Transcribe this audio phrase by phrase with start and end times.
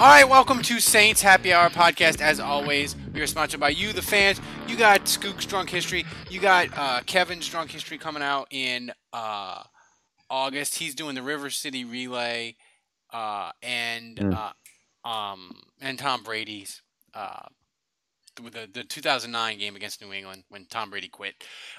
[0.00, 2.22] All right, welcome to Saints Happy Hour podcast.
[2.22, 4.40] As always, we are sponsored by you, the fans.
[4.66, 6.06] You got Skook's Drunk History.
[6.30, 9.62] You got uh, Kevin's Drunk History coming out in uh,
[10.30, 10.76] August.
[10.76, 12.56] He's doing the River City Relay,
[13.12, 14.52] uh, and Mm.
[15.04, 16.80] uh, um, and Tom Brady's
[17.12, 17.46] uh,
[18.36, 21.34] the, the 2009 game against New England when Tom Brady quit.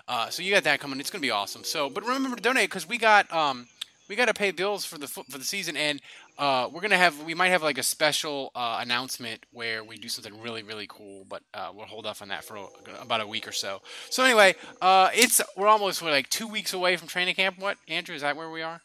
[0.07, 0.99] Uh, so you got that coming.
[0.99, 1.63] It's going to be awesome.
[1.63, 3.67] So, but remember to donate because we got um,
[4.09, 6.01] we got to pay bills for the for the season, and
[6.41, 10.09] uh, we're gonna have we might have like a special uh, announcement where we do
[10.09, 12.67] something really really cool, but uh, we'll hold off on that for a-
[13.01, 13.81] about a week or so.
[14.09, 17.59] So anyway, uh, it's we're almost we're like two weeks away from training camp.
[17.59, 18.81] What Andrew is that where we are?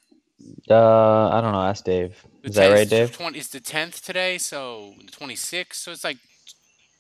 [0.71, 1.63] Uh, I don't know.
[1.63, 2.15] Ask Dave.
[2.43, 3.11] The Is that right, Dave?
[3.13, 3.39] Twenty.
[3.39, 5.81] It's the tenth today, so the twenty sixth.
[5.83, 6.19] So it's like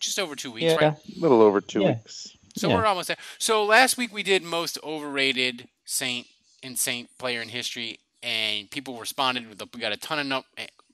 [0.01, 0.75] just over two weeks, Yeah.
[0.77, 0.95] right?
[1.17, 1.89] A little over two Yeah.
[1.97, 2.29] weeks.
[2.57, 2.77] So Yeah.
[2.77, 3.19] we're almost there.
[3.39, 6.27] So last week we did most overrated Saint
[6.63, 9.63] and Saint player in history, and people responded with.
[9.63, 10.45] A, we got a ton of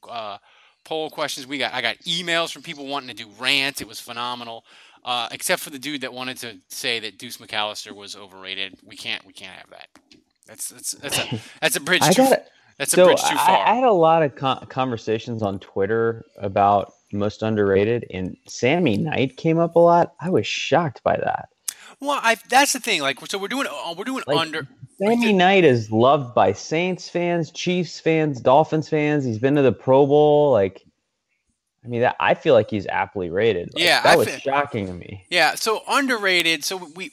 [0.09, 0.39] uh,
[0.85, 1.47] poll questions.
[1.47, 3.81] We got I got emails from people wanting to do rants.
[3.81, 4.65] It was phenomenal.
[5.05, 8.77] Uh, except for the dude that wanted to say that Deuce McAllister was overrated.
[8.87, 9.89] We can't we can't have that.
[10.47, 12.23] That's that's that's a that's a bridge I too.
[12.23, 12.41] got
[12.79, 13.63] That's a so bridge too I.
[13.67, 19.37] I had a lot of con- conversations on Twitter about most underrated, and Sammy Knight
[19.37, 20.15] came up a lot.
[20.21, 21.49] I was shocked by that.
[22.03, 23.01] Well, I that's the thing.
[23.01, 24.67] Like so, we're doing uh, we're doing Like, under.
[24.99, 29.25] Sammy Knight is loved by Saints fans, Chiefs fans, Dolphins fans.
[29.25, 30.53] He's been to the Pro Bowl.
[30.53, 30.83] Like,
[31.85, 33.71] I mean, that, I feel like he's aptly rated.
[33.75, 35.25] Like, Yeah, that I was shocking to me.
[35.31, 36.65] Yeah, so underrated.
[36.65, 37.11] So we.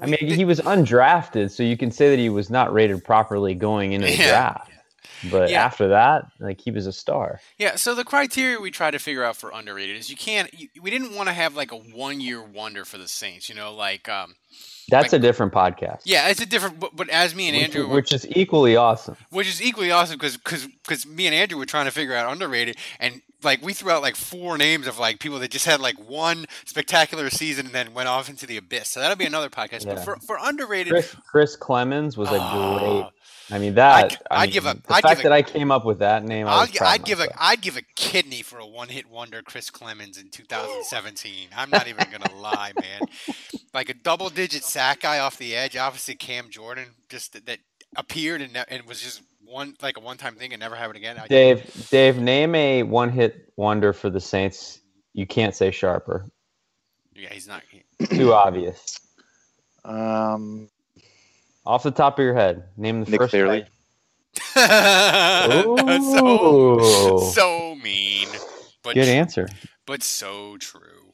[0.00, 3.54] I mean, he was undrafted, so you can say that he was not rated properly
[3.54, 4.28] going into the Yeah.
[4.28, 4.70] draft.
[5.30, 5.64] But Yeah.
[5.64, 7.40] after that, like he was a star.
[7.58, 10.48] Yeah, so the criteria we try to figure out for underrated is you can't.
[10.58, 13.48] You, we didn't want to have like a one-year wonder for the Saints.
[13.48, 14.34] You know, like um,
[14.90, 16.00] That's Like- a different podcast.
[16.04, 16.80] yeah, it's a different.
[16.80, 19.16] But, but as me and which, Andrew, were, which is equally awesome.
[19.30, 22.30] which is equally awesome because because because me and Andrew were trying to figure out
[22.32, 25.80] underrated, and like we threw out like four names of like people that just had
[25.80, 28.88] like one spectacular season and then went off into the abyss.
[28.88, 29.84] So that'll be another podcast.
[29.84, 33.12] But for for underrated, Chris Chris Clemens was a Oh, great.
[33.50, 34.04] I mean that.
[34.04, 35.84] I'd- I I'd mean, give a- the I'd fact give a- that I came up
[35.84, 36.46] with that name.
[36.46, 37.36] I I'll, was proud I'd give a myself.
[37.40, 41.48] I'd give a kidney for a one hit wonder, Chris Clemens in 2017.
[41.56, 43.00] I'm not even gonna lie, man.
[43.72, 45.76] Like a double digit sack guy off the edge.
[45.76, 47.58] Obviously, Cam Jordan just that, that
[47.96, 51.16] appeared and, and was just one like a one time thing and never happened again.
[51.18, 54.80] I, Dave, Dave, name a one-hit wonder for the Saints.
[55.14, 56.30] You can't say Sharper.
[57.14, 57.62] yeah, he's not.
[57.70, 59.00] he- Too obvious.
[59.84, 60.68] Um,
[61.68, 63.60] Off the top of your head, name the Nick first Fairley.
[63.60, 63.68] guy.
[66.18, 68.28] so so mean,
[68.82, 69.48] but Good tr- answer.
[69.86, 71.12] but so true.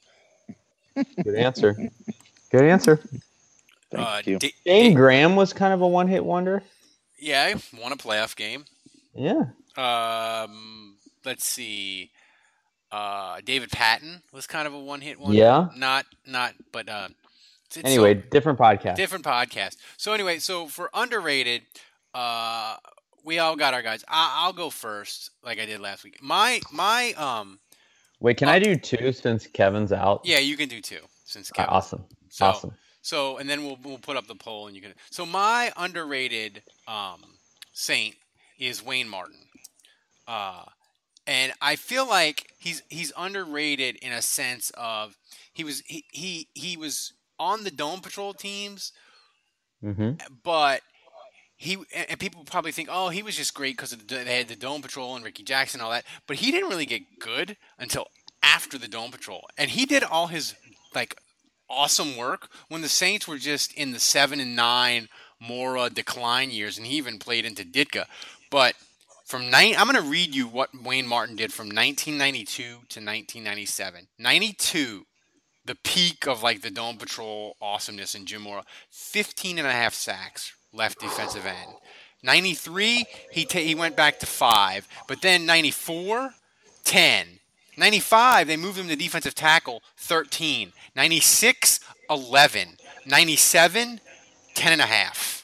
[1.25, 1.75] Good answer.
[2.51, 3.01] Good answer.
[3.91, 4.39] thank Uh, you.
[4.39, 6.63] Da- Dane Da- Graham was kind of a one-hit wonder.
[7.19, 8.65] yeah, I won a playoff game.
[9.15, 9.45] Yeah.
[9.77, 12.11] Um, let's see.
[12.93, 15.37] Uh, David Patten was kind of a one-hit wonder.
[15.37, 15.69] Yeah.
[15.77, 17.09] Not not, but uh,
[17.77, 18.97] it's- Anyway, so- different podcast.
[18.97, 19.77] different podcast.
[19.97, 21.63] So anyway, so for underrated,
[22.15, 22.77] uh,
[23.25, 24.05] we all got our guys.
[24.09, 26.19] I, I'll go first, like I did last week.
[26.23, 27.59] My my um,
[28.21, 30.21] Wait, can I do two since Kevin's out?
[30.25, 31.71] yeah, you can do two since Kevin.
[31.71, 32.05] Awesome.
[32.29, 32.73] So, awesome.
[33.03, 34.95] So and then we'll we'll put up the poll and you can.
[35.11, 37.23] So my underrated um
[37.73, 38.15] saint
[38.59, 39.37] is Wayne Martin.
[40.29, 40.65] Uh
[41.27, 45.17] and I feel like he's he's underrated in a sense of
[45.53, 48.93] he was he he, he was on the dome patrol teams
[49.81, 50.81] hmm but
[51.57, 54.83] he and people probably think, oh, he was just great because they had the Dome
[54.83, 58.09] Patrol and Rickey Jackson and all that, but he didn't really get good until
[58.43, 60.55] after the Dome Patrol, and he did all his
[60.95, 61.17] like
[61.71, 65.09] awesome work when the Saints were just in the seven and nine
[65.41, 68.07] Mora uh, decline years, and he even played into Ditka.
[68.51, 68.75] But
[69.25, 74.09] from nine, I'm going to read you what Wayne Martin did from 1992 to 1997.
[74.19, 75.07] 92,
[75.65, 79.95] the peak of like the Dome Patrol awesomeness in Jim Mora, 15 and a half
[79.95, 81.75] sacks, left defensive end.
[82.23, 86.31] 93, he he went back to five, but then 94,
[86.85, 87.27] 10.
[87.77, 90.73] 95, they moved him to defensive tackle, 13.
[90.95, 92.69] 96, 11.
[93.07, 94.01] 97,
[94.55, 95.44] 10 and a half.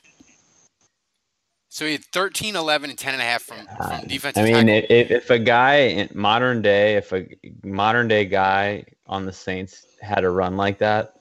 [1.73, 4.69] So he had 13, 11, and 10 and a half from, from defensive I mean,
[4.69, 7.27] if, if a guy in modern day, if a
[7.63, 11.15] modern day guy on the Saints had a run like that,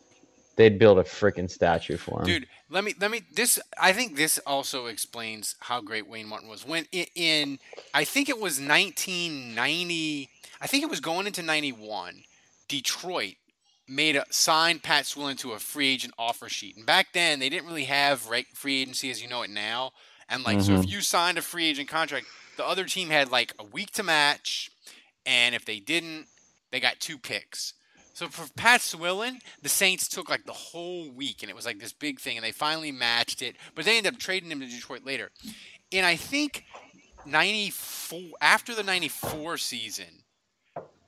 [0.56, 2.26] they'd build a freaking statue for him.
[2.26, 6.50] Dude, let me let me this I think this also explains how great Wayne Martin
[6.50, 6.66] was.
[6.66, 7.60] When in, in
[7.94, 10.30] I think it was 1990
[10.62, 12.24] I think it was going into 91,
[12.68, 13.36] Detroit
[13.88, 16.76] made a signed Pat Swilling to a free agent offer sheet.
[16.76, 19.92] And back then they didn't really have free agency as you know it now.
[20.30, 20.90] And like so if Mhm.
[20.90, 22.28] you signed a free agent contract,
[22.58, 24.70] the other team had like a week to match
[25.26, 26.28] and if they didn't,
[26.72, 27.74] they got two picks.
[28.14, 31.80] So for Pat Swilling, the Saints took like the whole week, and it was like
[31.80, 33.56] this big thing, and they finally matched it.
[33.76, 35.32] But they ended up trading him to Detroit later.
[35.92, 36.66] And I think
[37.26, 40.26] '94 after the '94 season,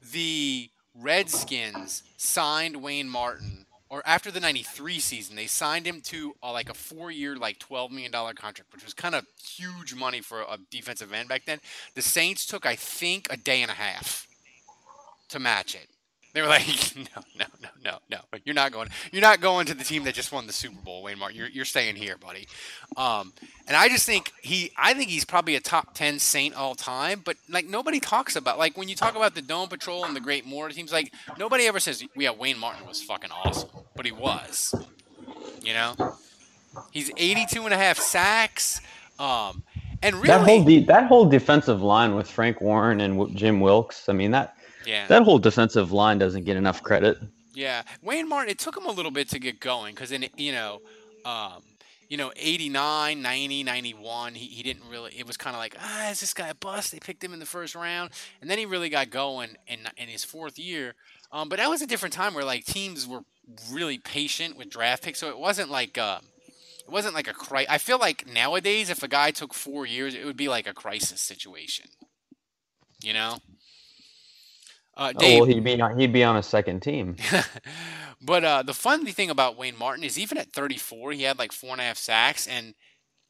[0.02, 3.61] the Redskins signed Wayne Martin,
[3.92, 7.92] or after the '93 season, they signed him to uh, like a four-year, like twelve
[7.92, 11.60] million dollar contract, which was kind of huge money for a defensive end back then.
[11.94, 14.28] The Saints took, I think, a day and a half
[15.30, 15.88] to match it.
[16.34, 18.18] They were like, no, no, no, no, no.
[18.46, 18.90] You're not going.
[19.12, 21.38] You're not going to the team that just won the Super Bowl, Wayne Martin.
[21.38, 22.48] You're, you're staying here, buddy.
[22.98, 23.34] Um,
[23.68, 24.72] and I just think he.
[24.78, 27.22] I think he's probably a top ten Saint all time.
[27.24, 30.22] But like nobody talks about like when you talk about the Dome Patrol and the
[30.22, 34.12] Great Mora teams, like nobody ever says, yeah, Wayne Martin was fucking awesome, but he
[34.12, 34.74] was.
[35.62, 36.16] You know,
[36.92, 38.82] he's 82 and a half sacks.
[39.20, 39.64] Um,
[40.02, 43.60] and really, That whole de- that whole defensive line with Frank Warren and W- Jim
[43.60, 44.10] Wilks.
[44.10, 44.56] I mean that
[44.86, 45.08] yeah.
[45.08, 47.18] that whole defensive line doesn't get enough credit.
[47.54, 48.52] Yeah, Wayne Martin.
[48.52, 50.82] It took him a little bit to get going because in you know,
[51.26, 51.64] um,
[52.08, 55.14] you know, 89, 90, 91, he, he didn't really.
[55.18, 56.92] It was kind of like ah, is this guy a bust?
[56.92, 58.12] They picked him in the first round,
[58.42, 60.96] and then he really got going in in his fourth year.
[61.32, 63.22] Um, but that was a different time where like teams were
[63.72, 65.98] really patient with draft picks, so it wasn't like.
[65.98, 66.20] Uh,
[66.84, 70.16] it wasn't like a cri- I feel like nowadays, if a guy took four years,
[70.16, 71.86] it would be like a crisis situation.
[73.02, 73.38] You know.
[74.96, 77.16] Uh, Oh, well, he'd be on, he'd be on a second team.
[78.22, 81.52] but uh, the funny thing about Wayne Martin is even at 34, he had like
[81.52, 82.48] four and a half sacks.
[82.48, 82.76] And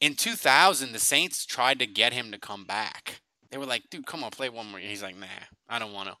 [0.00, 3.20] in 2000, the Saints tried to get him to come back.
[3.50, 4.80] They were like, dude, come on, play one more.
[4.80, 5.26] year." He's like, nah,
[5.68, 6.16] I don't want to.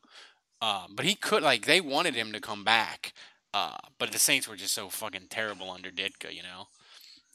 [0.60, 3.12] Uh, but he could, like, they wanted him to come back.
[3.52, 6.66] Uh, but the Saints were just so fucking terrible under Ditka, you know?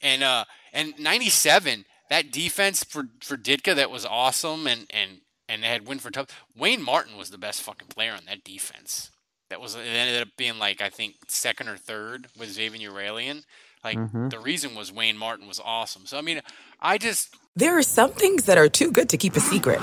[0.02, 5.64] And uh, and 97, that defense for, for Ditka that was awesome and, and, and
[5.64, 6.30] they had Winfred Tubb.
[6.56, 9.12] Wayne Martin was the best fucking player on that defense.
[9.50, 13.44] That was it ended up being like I think second or third with Xavier Aurelian.
[13.84, 14.30] Like Mhm.
[14.30, 16.06] the reason was Wayne Martin was awesome.
[16.06, 16.42] So I mean,
[16.82, 19.82] I just There are some things that are too good to keep a secret.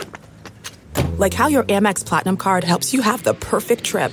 [1.16, 4.12] Like how your Amex Platinum card helps you have the perfect trip.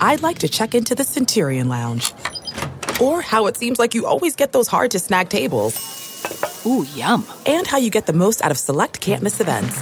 [0.00, 2.12] I'd like to check into the Centurion Lounge.
[3.00, 5.74] Or how it seems like you always get those hard to snag tables.
[6.66, 7.26] Ooh, yum.
[7.46, 9.76] And how you get the most out of select can't miss events.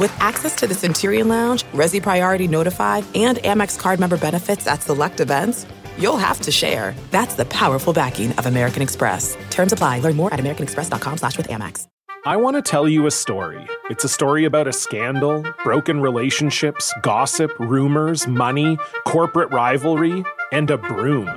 [0.00, 4.80] With access to the Centurion Lounge, Resy Priority Notified, and Amex card member benefits at
[4.80, 5.66] select events,
[5.98, 6.94] you'll have to share.
[7.10, 9.36] That's the powerful backing of American Express.
[9.50, 9.98] Terms apply.
[9.98, 11.86] Learn more at americanexpress.com slash with Amex.
[12.24, 13.62] I want to tell you a story.
[13.90, 20.78] It's a story about a scandal, broken relationships, gossip, rumors, money, corporate rivalry, and a
[20.78, 21.28] broom.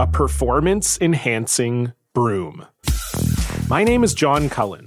[0.00, 2.66] A performance enhancing broom.
[3.68, 4.86] My name is John Cullen.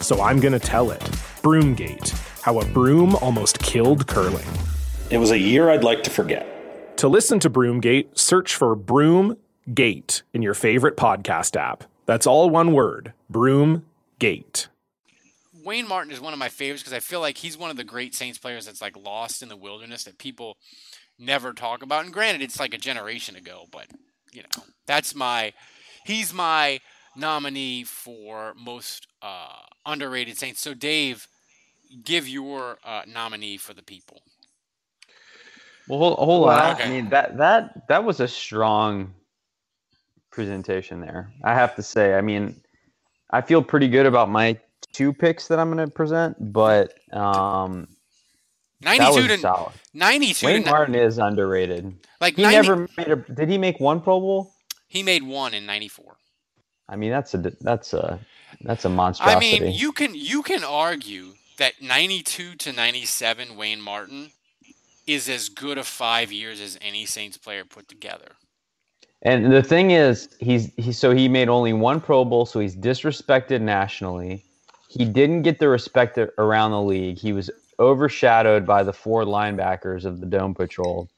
[0.00, 1.00] so I'm going to tell it.
[1.42, 2.10] Broomgate
[2.42, 4.46] How a Broom Almost Killed Curling.
[5.10, 6.96] It was a year I'd like to forget.
[6.98, 11.84] To listen to Broomgate, search for Broomgate in your favorite podcast app.
[12.06, 14.68] That's all one word Broomgate.
[15.64, 17.84] Wayne Martin is one of my favorites because I feel like he's one of the
[17.84, 20.56] great Saints players that's like lost in the wilderness that people
[21.18, 22.04] never talk about.
[22.04, 23.86] And granted, it's like a generation ago, but
[24.32, 25.52] you know, that's my
[26.04, 26.80] he's my
[27.16, 30.60] nominee for most uh, underrated Saints.
[30.60, 31.26] So Dave,
[32.04, 34.22] give your uh, nominee for the people.
[35.88, 36.74] Well, hold, hold Well, on.
[36.74, 36.84] okay.
[36.84, 39.12] I mean that that that was a strong
[40.30, 41.32] presentation there.
[41.42, 42.14] I have to say.
[42.14, 42.60] I mean,
[43.30, 44.58] I feel pretty good about my
[44.92, 47.88] two picks that I'm going to present, but um,
[48.82, 49.72] that 92 was to solid.
[49.94, 51.92] 92 Wayne to ni- Martin is underrated.
[52.20, 53.16] Like he 90 never made a.
[53.16, 54.52] Did he make one Pro Bowl?
[54.86, 56.16] He made one in 94.
[56.88, 58.18] I mean, that's a that's a
[58.62, 59.56] that's a monstrosity.
[59.56, 64.30] I mean, you can you can argue that 92 to 97 Wayne Martin
[65.06, 68.32] is as good a 5 years as any Saints player put together.
[69.22, 72.76] And the thing is, he's he so he made only one Pro Bowl, so he's
[72.76, 74.44] disrespected nationally.
[74.88, 77.18] He didn't get the respect around the league.
[77.18, 81.08] He was overshadowed by the four linebackers of the Dome Patrol,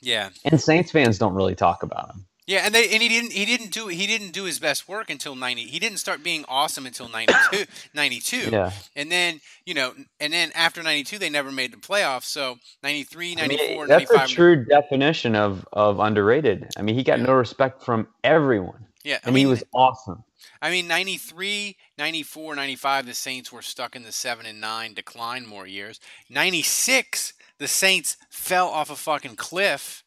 [0.00, 0.30] Yeah.
[0.44, 2.26] and Saints fans don't really talk about him.
[2.50, 5.08] Yeah, and they and he didn't he didn't do he didn't do his best work
[5.08, 5.62] until 90.
[5.66, 7.64] He didn't start being awesome until 92
[7.94, 8.50] 92.
[8.50, 8.72] Yeah.
[8.96, 12.24] And then, you know, and then after 92 they never made the playoffs.
[12.24, 16.66] So 93, I mean, 94, that's 95 a true definition of of underrated.
[16.76, 18.84] I mean, he got no respect from everyone.
[19.04, 20.24] Yeah, I and he was awesome.
[20.60, 25.46] I mean, 93, 94, 95, the Saints were stuck in the 7 and 9 decline
[25.46, 26.00] Mora years.
[26.28, 30.02] 96, the Saints fell off a fucking cliff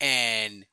[0.00, 0.64] and,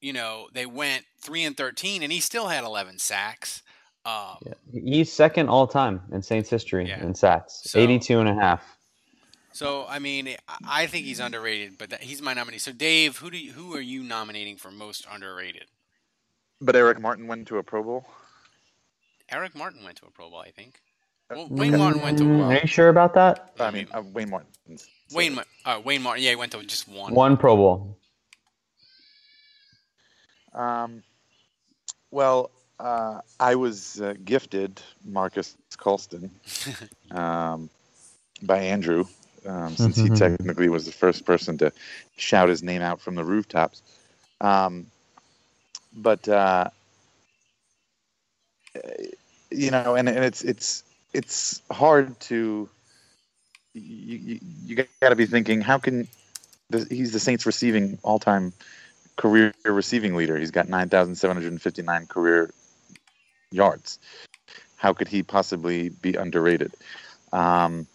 [0.00, 3.62] you know, they went 3 and 13, and he still had 11 sacks.
[4.04, 4.38] Um,
[4.72, 8.64] He's second all time in Saints history in sacks, So- 82 and a half.
[9.52, 12.58] So, I mean, I- I think he's underrated, but that, he's my nominee.
[12.58, 15.66] So, Dave, who do you, who are you nominating for most underrated?
[16.60, 18.06] But Eric Martin went to a Pro Bowl.
[19.28, 20.80] Eric Martin went to a Pro Bowl, I think.
[21.30, 22.56] Uh, Well, Wayne Martin went to Mm, one.
[22.56, 23.52] Are you sure about that?
[23.58, 24.50] I mean, uh, Wayne Martin.
[25.12, 27.12] Wayne, uh, Wayne Martin, yeah, he went to just one.
[27.14, 27.98] One Pro Bowl.
[30.54, 31.02] Um,
[32.10, 36.30] well, uh, I was uh, gifted Marques Colston
[37.10, 37.70] um,
[38.42, 39.04] by Andrew,
[39.46, 40.10] um, since he Mhm.
[40.10, 41.72] technically was the first person to
[42.16, 43.82] shout his name out from the rooftops.
[44.40, 44.86] Um,
[45.94, 46.70] but uh,
[49.50, 52.68] you know, and, and it's it's it's hard to
[53.74, 56.08] you you, you got to be thinking how can
[56.70, 58.52] the, he's the Saints receiving all time
[59.20, 60.38] career receiving leader.
[60.38, 62.50] He's got 9,759 career
[63.50, 63.98] yards.
[64.76, 66.72] How could he possibly be underrated?
[67.30, 67.86] Um,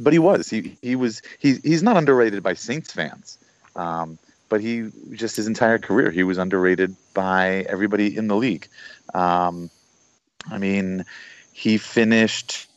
[0.00, 0.48] but he was.
[0.48, 1.20] He he was.
[1.38, 3.38] He, he's not underrated by Saints fans.
[3.74, 8.68] Um, but he just his entire career he was underrated by everybody in the league.
[9.12, 9.70] Um,
[10.50, 11.04] I mean,
[11.52, 12.68] he finished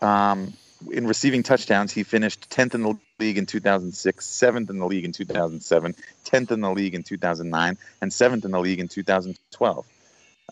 [0.00, 0.54] um,
[0.90, 1.92] in receiving touchdowns.
[1.92, 6.50] He finished 10th in the league in 2006, 7th in the league in 2007, 10th
[6.50, 9.86] in the league in 2009, and 7th in the league in 2012.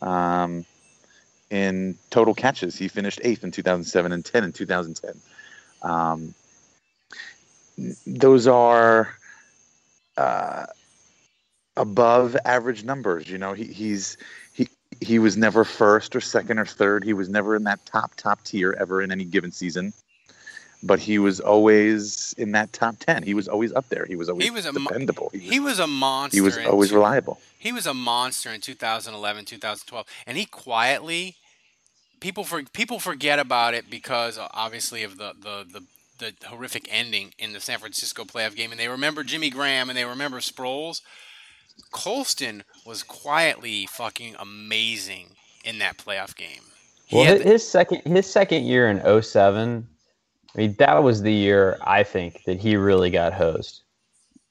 [0.02, 0.64] Um,
[1.50, 5.20] in total catches, he finished 8th in 2007 and 10 in 2010.
[5.82, 6.34] Um,
[8.06, 9.16] those are
[10.16, 10.66] uh,
[11.76, 13.28] above average numbers.
[13.28, 14.18] You know, he, he's
[14.52, 14.68] he
[15.00, 17.04] he was never first or second or third.
[17.04, 19.92] He was never in that top top tier ever in any given season.
[20.82, 23.22] But he was always in that top ten.
[23.24, 24.04] He was always up there.
[24.06, 25.30] He was always He was a mo- dependable.
[25.32, 26.36] He was, He was a monster.
[26.36, 27.40] he was always two- reliable.
[27.58, 31.34] He was a monster in 2011, 2012, and he quietly
[32.20, 35.82] people for people forget about it because uh, obviously of the the the
[36.20, 39.96] the horrific ending in the San Francisco playoff game, and they remember Jimmy Graham and
[39.98, 41.00] they remember Sproles.
[41.92, 45.30] Colston was quietly fucking amazing
[45.64, 46.62] in that playoff game.
[47.06, 49.86] He Well, had his, his second his second year in 07,
[50.54, 53.82] I mean that was the year I think that he really got hosed,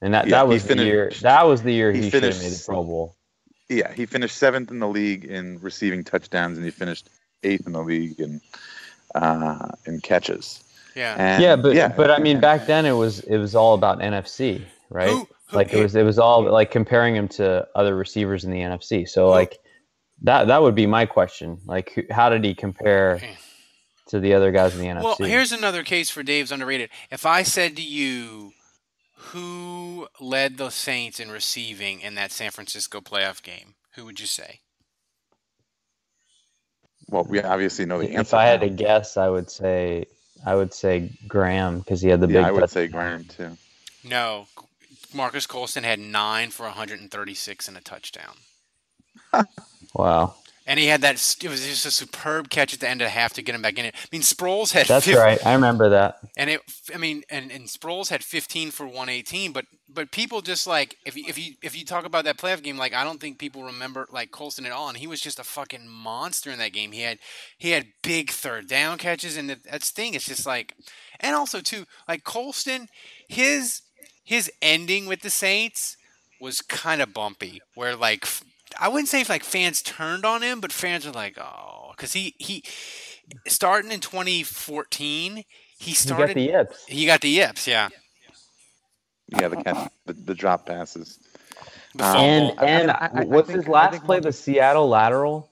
[0.00, 2.22] and that, Yeah, that he was the year that was the year he he, should
[2.22, 3.14] have finished- made the Pro Bowl.
[3.68, 7.10] Yeah, he finished seventh in the league in receiving touchdowns, and he finished
[7.42, 8.40] eighth in the league in
[9.14, 10.62] uh, in catches.
[10.94, 11.14] Yeah.
[11.18, 13.98] And, yeah, but yeah, but I mean back then it was it was all about
[14.00, 15.10] NFC, right?
[15.10, 18.50] Who- who- like it was it was all like comparing him to other receivers in
[18.50, 19.06] the NFC.
[19.08, 19.58] So like
[20.22, 21.58] that that would be my question.
[21.66, 23.20] Like who- how did he compare
[24.08, 25.02] to the other guys in the NFC?
[25.02, 26.90] Well, here's another case for Dave's underrated.
[27.10, 28.52] If I said to you,
[29.14, 34.26] who led the Saints in receiving in that San Francisco playoff game, who would you
[34.26, 34.60] say?
[37.10, 38.20] Well, we obviously know the answer.
[38.20, 38.34] if.
[38.34, 38.68] I had now.
[38.68, 40.06] to guess, I would say
[40.44, 42.36] I would say Graham because he had the big.
[42.36, 43.56] yeah, I would touch- say Graham too.
[44.04, 44.46] No,
[45.14, 48.36] Marques Colston had nine for 136 and a touchdown.
[49.94, 50.34] Wow.
[50.68, 51.14] And he had that.
[51.42, 53.62] It was just a superb catch at the end of the half to get him
[53.62, 53.94] back in it.
[53.96, 54.86] I mean, Sproles had.
[54.86, 55.46] That's 50, right.
[55.46, 56.18] I remember that.
[56.36, 56.60] And it.
[56.94, 59.52] I mean, and and Sproles had 15 for 118.
[59.52, 62.62] But but people just like if you if you if you talk about that playoff
[62.62, 64.90] game, like I don't think people remember like Colston at all.
[64.90, 66.92] And he was just a fucking monster in that game.
[66.92, 67.18] He had
[67.56, 70.12] he had big third down catches, and the, that's the thing.
[70.12, 70.74] It's just like,
[71.18, 72.88] and also too like Colston,
[73.26, 73.80] his
[74.22, 75.96] his ending with the Saints
[76.42, 78.26] was kind of bumpy, where like
[78.80, 82.12] I wouldn't say if like fans turned on him, but fans are like, oh, because
[82.12, 82.62] he he
[83.46, 85.44] starting in 2014,
[85.78, 86.36] he started.
[86.36, 86.84] He got the yips.
[86.86, 87.88] He got the yips, yeah.
[89.28, 91.18] Yeah, the catch, the, the drop passes.
[92.00, 94.20] Um, And I- I- and I- I what's think- his last play?
[94.20, 95.50] The Seattle lateral.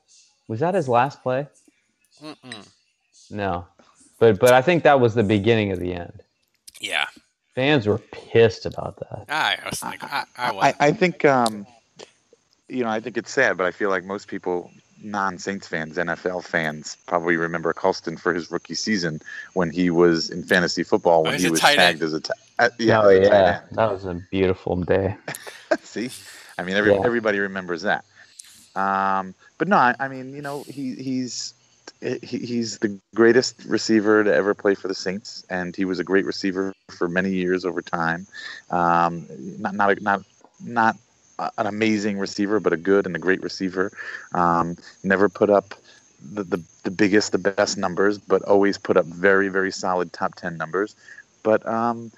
[0.48, 1.46] Was that his last play?
[2.22, 2.68] Mm-mm.
[3.30, 3.66] No,
[4.18, 6.22] but but I think that was the beginning of the end.
[6.80, 7.06] Yeah,
[7.54, 9.24] Fans were pissed about that.
[9.28, 10.64] I was like, I, I was.
[10.64, 11.66] I, I think um,
[12.68, 14.70] you know I think it's sad, but I feel like most people,
[15.02, 19.20] non-Saints fans, NFL fans, probably remember Colston for his rookie season
[19.54, 22.02] when he was in fantasy football when he's he was tagged end.
[22.02, 25.16] as a t- uh, yeah, oh as a tight yeah, that was a beautiful day.
[25.82, 26.10] See,
[26.58, 27.02] I mean every, Yeah.
[27.04, 28.04] everybody remembers that.
[28.74, 31.54] Um, but no, I, I mean you know he he's
[32.00, 36.04] he, he's the greatest receiver to ever play for the Saints, and he was a
[36.04, 38.26] great receiver for many years over time.
[38.70, 39.26] Um,
[39.58, 40.22] not not a, not
[40.62, 40.98] not a-
[41.38, 43.92] an amazing receiver, but a good and a great receiver.
[44.34, 45.74] Um, never put up
[46.32, 50.34] the, the the biggest, the best numbers, but always put up very very solid top
[50.36, 50.96] ten numbers.
[51.42, 52.10] But um,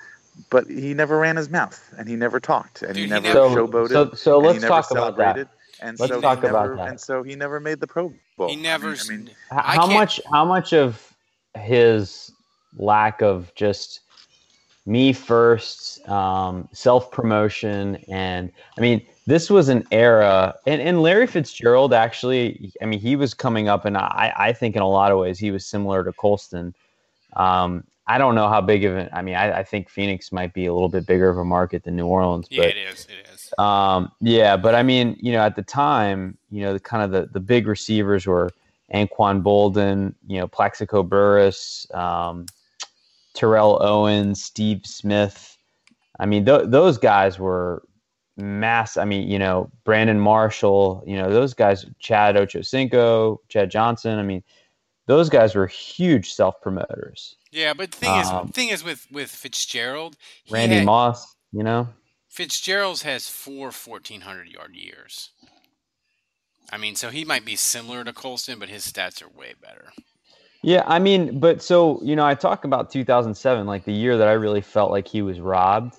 [0.50, 3.32] but he never ran his mouth, and he never talked, and he Dude, he never
[3.32, 3.88] So- showboated.
[3.90, 5.48] so- so and he let's never talk about that.
[5.80, 6.88] And Let's so talk he about never, that.
[6.88, 8.48] And so he never made the Pro Bowl.
[8.48, 8.88] he never.
[8.90, 11.14] I mean, H- I how much how much of
[11.56, 12.32] his
[12.76, 14.00] lack of just
[14.88, 21.26] me first um, self promotion and i mean this was an era and, and larry
[21.26, 25.12] fitzgerald actually i mean he was coming up and i, I think in a lot
[25.12, 26.74] of ways he was similar to colston
[27.36, 30.54] um, i don't know how big of an i mean I, I think phoenix might
[30.54, 33.06] be a little bit bigger of a market than new orleans yeah, but it is.
[33.10, 33.52] It is.
[33.58, 37.10] um, yeah, but I mean, you know, at the time, you know, the kind of
[37.10, 38.50] the, the big receivers were
[38.94, 42.46] Anquan Boldin, you know, Plaxico Burress, um,
[43.38, 45.56] Terrell Owens, Steve Smith.
[46.18, 47.84] I mean, th- those guys were
[48.36, 48.96] mass.
[48.96, 54.18] I mean, you know, Brandon Marshall, you know, those guys, Chad Ochocinco, Chad Johnson.
[54.18, 54.42] I mean,
[55.06, 57.36] those guys were huge self promoters.
[57.52, 60.16] Yeah, but the thing Um, is, thing is with with Fitzgerald,
[60.50, 61.88] Randy had- Moss, you know.
[62.28, 65.30] Fitzgerald's has four 1400 yard years.
[66.70, 69.92] I mean, so he might be similar to Colston, but his stats are way better.
[70.68, 74.28] Yeah, I mean, but so, you know, I talk about 2007, like the year that
[74.28, 75.94] I really felt like he was robbed.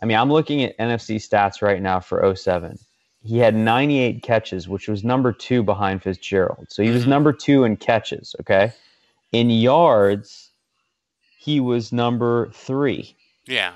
[0.00, 2.78] I mean, I'm looking at NFC stats right now for 07.
[3.24, 6.68] He had 98 catches, which was number two behind Fitzgerald.
[6.70, 8.72] So he was number two in catches, okay?
[9.32, 10.50] In yards,
[11.36, 13.16] he was number three,
[13.48, 13.72] Yeah.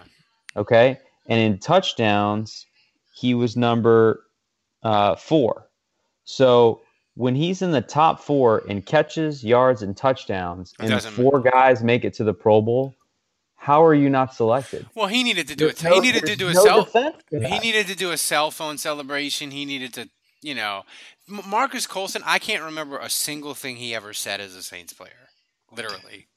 [0.56, 1.00] okay?
[1.26, 2.64] And in touchdowns,
[3.12, 4.22] he was number
[4.84, 5.68] uh, four.
[6.22, 6.82] So
[7.18, 11.40] when he's in the top four in catches, yards, and touchdowns, It and doesn't- four
[11.40, 12.94] guys make it to the Pro Bowl,
[13.56, 14.86] how are you not selected?
[14.94, 15.82] Well, he needed to do it.
[15.82, 17.12] no- he needed to do a no cell.
[17.30, 19.50] He needed to do a cell phone celebration.
[19.50, 20.08] He needed to,
[20.42, 20.84] you know,
[21.26, 22.22] Marques Colston.
[22.24, 25.28] I can't remember a single thing he ever said as a Saints player.
[25.72, 26.28] Literally.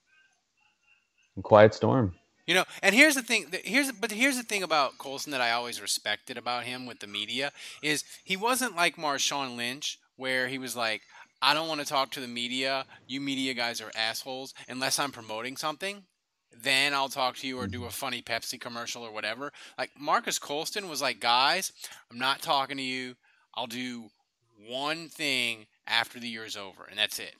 [1.43, 2.15] Quiet storm.
[2.47, 3.53] You know, and here's the thing.
[3.63, 7.07] Here's but here's the thing about Colston that I always respected about him with the
[7.07, 7.51] media
[7.83, 11.01] is he wasn't like Marshawn Lynch, where he was like,
[11.41, 12.85] "I don't want to talk to the media.
[13.07, 16.05] You media guys are assholes unless I'm promoting something.
[16.51, 20.39] Then I'll talk to you or do a funny Pepsi commercial or whatever." Like Marques
[20.39, 21.71] Colston was like, "Guys,
[22.09, 23.15] I'm not talking to you.
[23.55, 24.09] I'll do
[24.57, 27.35] one thing after the year's over, and that's it."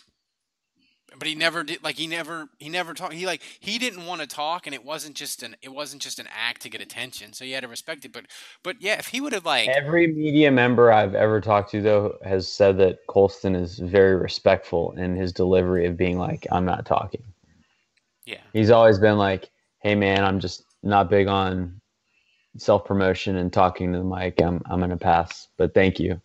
[1.17, 4.21] But he never did like he never he never talked he like he didn't want
[4.21, 7.33] to talk and it wasn't just an it wasn't just an act to get attention
[7.33, 8.25] so you had to respect it but
[8.63, 12.17] but yeah if he would have like Every media member I've ever talked to, though,
[12.23, 16.85] has said that Colston is very respectful in his delivery of being like, I'm not
[16.85, 17.23] talking.
[18.25, 21.79] yeah He's always been like, hey, man, I'm just not big on
[22.57, 24.41] self promotion and talking to the mic.
[24.41, 26.19] I'm, I'm going to pass, but thank you.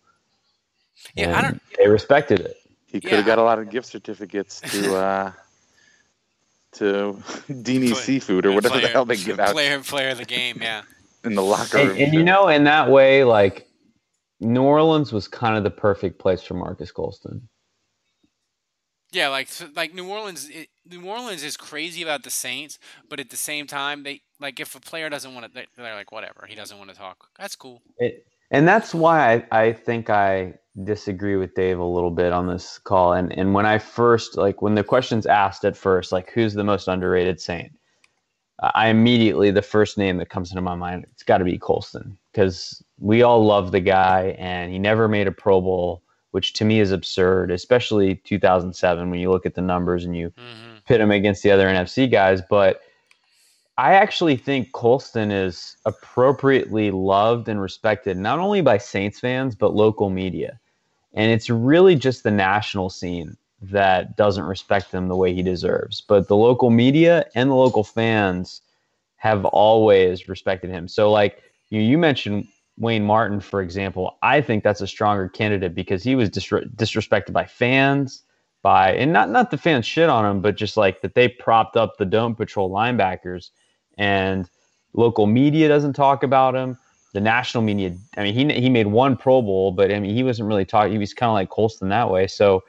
[1.15, 2.57] Yeah, I don't- They respected it.
[2.87, 5.31] He could have got a lot of gift certificates to uh,
[6.73, 10.59] to Dini Seafood or whatever the hell they give out player player of the game
[10.61, 10.83] yeah
[11.23, 11.97] in the locker room.
[11.97, 13.67] and you know, in that way, like,
[14.39, 17.49] New Orleans was kind of the perfect place for Marques Colston.
[19.11, 22.77] yeah like like New Orleans it, New Orleans is crazy about the Saints
[23.09, 25.95] but at the same time they like if a player doesn't want to they- they're
[25.95, 29.73] like whatever he doesn't want to talk that's cool It, and that's why I, I
[29.73, 33.13] think I disagree with Dave a little bit on this call.
[33.13, 36.63] And and when I first like when the question's asked at first, like who's the
[36.63, 37.71] most underrated Saint,
[38.59, 42.17] I immediately the first name that comes into my mind it's got to be Colston
[42.31, 46.65] because we all love the guy and he never made a Pro Bowl, which to
[46.65, 50.77] me is absurd, especially 2007 when you look at the numbers and you mm-hmm.
[50.87, 52.41] pit him against the other NFC guys.
[52.49, 52.81] But
[53.79, 59.75] I actually think Colston is appropriately loved and respected not only by Saints fans but
[59.75, 60.59] local media,
[61.13, 66.01] and it's really just the national scene that doesn't respect him the way he deserves.
[66.01, 68.61] But the local media and the local fans
[69.17, 70.87] have always respected him.
[70.87, 75.73] So, like you, you mentioned Wayne Martin, for example, I think that's a stronger candidate
[75.73, 78.23] because he was disre- disrespected by fans,
[78.61, 81.75] by and not not the fans shit on him, but just like that they propped
[81.75, 83.49] up the Dome Patrol linebackers,
[83.97, 84.49] and
[84.93, 86.77] local media doesn't talk about him.
[87.17, 90.21] The national media, I mean, he he made one Pro Bowl, but I mean, he
[90.21, 90.91] wasn't really talking.
[90.91, 92.27] He was kind of like Colston that way.
[92.27, 92.63] So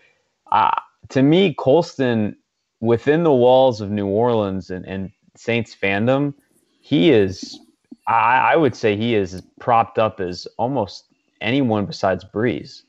[0.50, 0.70] uh,
[1.10, 2.34] to me, Colston
[2.80, 6.32] within the walls of New Orleans and, and Saints fandom,
[6.80, 7.60] he is,
[8.06, 11.04] I, I would say, he is propped up as almost
[11.42, 12.84] anyone besides Brees.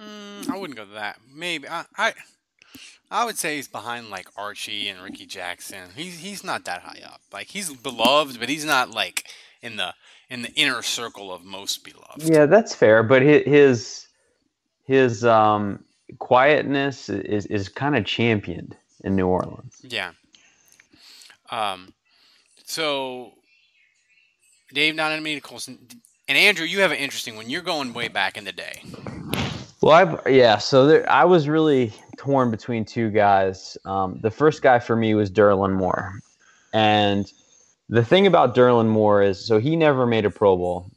[0.00, 1.18] Mm, I wouldn't go that.
[1.30, 2.14] Maybe I, I,
[3.10, 5.90] I would say he's behind like Archie and Rickey Jackson.
[5.94, 7.20] He's he's not that high up.
[7.30, 9.26] Like he's beloved, but he's not like
[9.60, 9.92] in the
[10.30, 12.22] in the inner circle of most beloved.
[12.22, 13.02] Yeah, that's fair.
[13.02, 14.06] But his
[14.84, 15.84] his, um
[16.18, 19.80] quietness is is kind of championed in New Orleans.
[19.82, 20.12] Yeah.
[21.50, 21.92] Um.
[22.64, 23.32] So,
[24.72, 25.78] Dave, not animated Colston,
[26.28, 27.48] and Andrew, you have an interesting one.
[27.48, 28.82] You're going way back in the day.
[29.80, 30.58] Well, I've, yeah.
[30.58, 33.78] So there, I was really torn between two guys.
[33.84, 36.20] Um, the first guy for me was Derland Moore,
[36.72, 37.32] and
[37.88, 40.90] the thing about Derland Moore is, so he never made a Pro Bowl.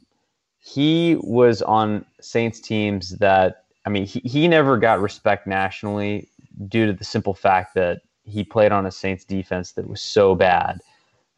[0.58, 6.28] He was on Saints teams that, I mean, he, he never got respect nationally
[6.68, 10.34] due to the simple fact that he played on a Saints defense that was so
[10.34, 10.80] bad.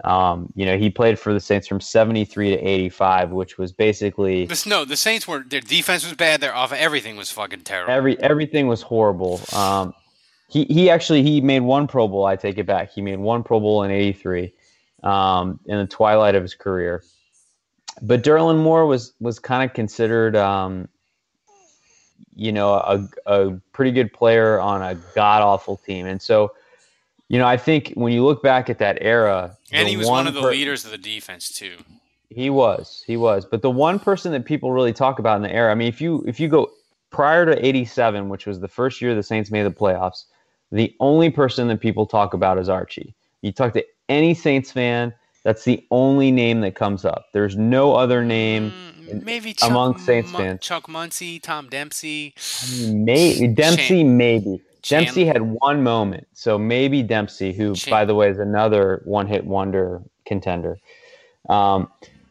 [0.02, 4.44] Um, you know, he played for the Saints from 73 to 85, which was basically
[4.46, 6.40] This, no, the Saints were their defense was bad.
[6.40, 7.92] Their off everything was fucking terrible.
[7.92, 9.40] every everything was horrible.
[9.52, 9.94] Um,
[10.48, 12.26] he he actually he made one Pro Bowl.
[12.26, 12.90] I take it back.
[12.92, 14.52] He made one Pro Bowl in '83,
[15.04, 17.04] um, in the twilight of his career.
[18.02, 20.88] But Derland Moore was was kind of considered, um,
[22.34, 26.52] you know, a a pretty good player on a god awful team, and so.
[27.28, 30.18] You know, I think when you look back at that era, and he was one,
[30.18, 31.78] one of the per- leaders of the defense too.
[32.28, 33.46] he was, he was.
[33.46, 36.02] But the one person that people really talk about in the era, I mean, if
[36.02, 36.70] you if you go
[37.10, 40.24] prior to '87, which was the first year the Saints made the playoffs,
[40.70, 43.14] the only person that people talk about is Archie.
[43.40, 45.12] You talk to any Saints fan,
[45.42, 47.26] that's the only name that comes up.
[47.32, 48.72] There's no other name
[49.08, 50.60] in- Maybe Chuck among Saints fans.
[50.60, 52.34] Chuck Muncie, Tom Dempsey.
[52.88, 54.62] May, Dempsey, Chan- maybe.
[54.82, 59.02] Chan- Dempsey had one moment, so maybe Dempsey, who, Chan- by the way, is another
[59.04, 60.78] one-hit wonder contender.
[61.48, 61.88] Um,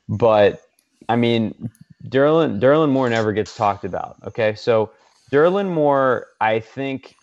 [0.10, 0.62] but
[1.10, 1.70] I mean,
[2.08, 4.18] Derland Derland Moore never gets talked about.
[4.26, 4.90] Okay, so
[5.32, 7.16] Derland Moore, I think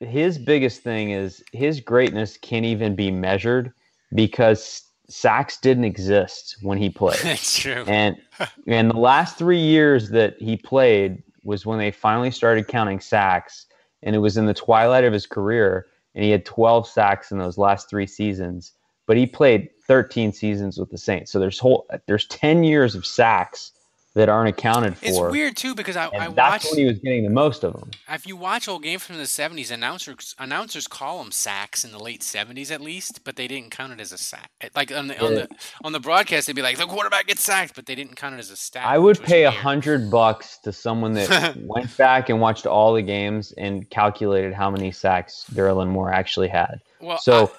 [0.00, 3.72] his biggest thing is his greatness can't even be measured
[4.14, 7.18] because sacks didn't exist when he played.
[7.22, 7.84] That's true.
[7.86, 8.16] And
[8.66, 13.66] and the last three years that he played was when they finally started counting sacks,
[14.02, 17.38] and it was in the twilight of his career, and he had 12 sacks in
[17.38, 18.72] those last three seasons.
[19.06, 23.04] But he played 13 seasons with the Saints, so there's whole there's 10 years of
[23.04, 23.72] sacks
[24.14, 25.06] that aren't accounted for.
[25.06, 26.70] It's weird too because I, I that's watched.
[26.70, 27.90] when he was getting the most of them.
[28.08, 31.98] If you watch old games from the '70s, announcers announcers call them sacks in the
[31.98, 34.50] late '70s at least, but they didn't count it as a sack.
[34.74, 35.48] Like on the on the
[35.84, 38.38] on the broadcast, they'd be like, "The quarterback gets sacked," but they didn't count it
[38.38, 38.84] as a sack.
[38.84, 43.02] I would pay a hundred bucks to someone that went back and watched all the
[43.02, 46.80] games and calculated how many sacks Derland Moore actually had.
[47.00, 47.52] Well, so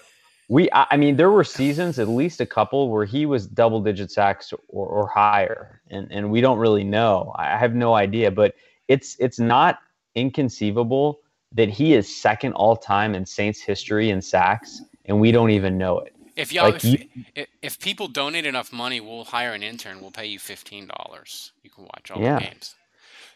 [0.51, 4.11] we, I mean, there were seasons, at least a couple, where he was double digit
[4.11, 7.31] sacks or, or higher, and and we don't really know.
[7.37, 8.55] I have no idea, but
[8.89, 9.79] it's it's not
[10.13, 11.21] inconceivable
[11.53, 15.77] that he is second all time in Saints history in sacks, and we don't even
[15.77, 16.13] know it.
[16.35, 16.99] If y'all, Like, if,
[17.35, 20.01] you- if, people donate enough money, we'll hire an intern.
[20.01, 21.53] We'll pay you fifteen dollars.
[21.63, 22.39] You can watch all Yeah.
[22.39, 22.75] the games.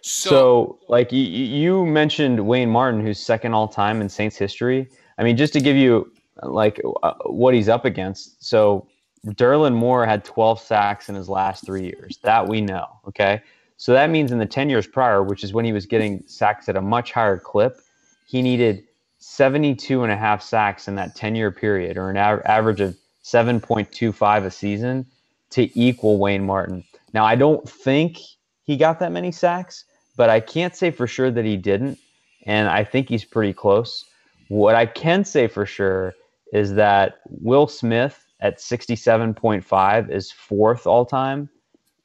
[0.02, 4.90] So, like you, you mentioned Wayne Martin, who's second all time in Saints history.
[5.18, 6.12] I mean, just to give you
[6.44, 8.44] like uh, what he's up against.
[8.44, 8.88] So,
[9.26, 12.20] Derland Moore had 12 sacks in his last three years.
[12.24, 12.86] That we know.
[13.08, 13.42] Okay.
[13.78, 16.70] So that means in the 10 years prior, which is when he was getting sacks
[16.70, 17.80] at a much higher clip,
[18.26, 18.84] he needed
[19.20, 24.46] 72 and a half sacks in that 10 year period, or an average of 7.25
[24.46, 25.06] a season
[25.50, 26.84] to equal Wayne Martin.
[27.14, 28.20] Now, I don't think
[28.64, 31.98] he got that many sacks, but I can't say for sure that he didn't.
[32.46, 34.06] And I think he's pretty close.
[34.48, 36.14] What I can say for sure
[36.54, 41.50] is that Will Smith at 67.5 is fourth all time.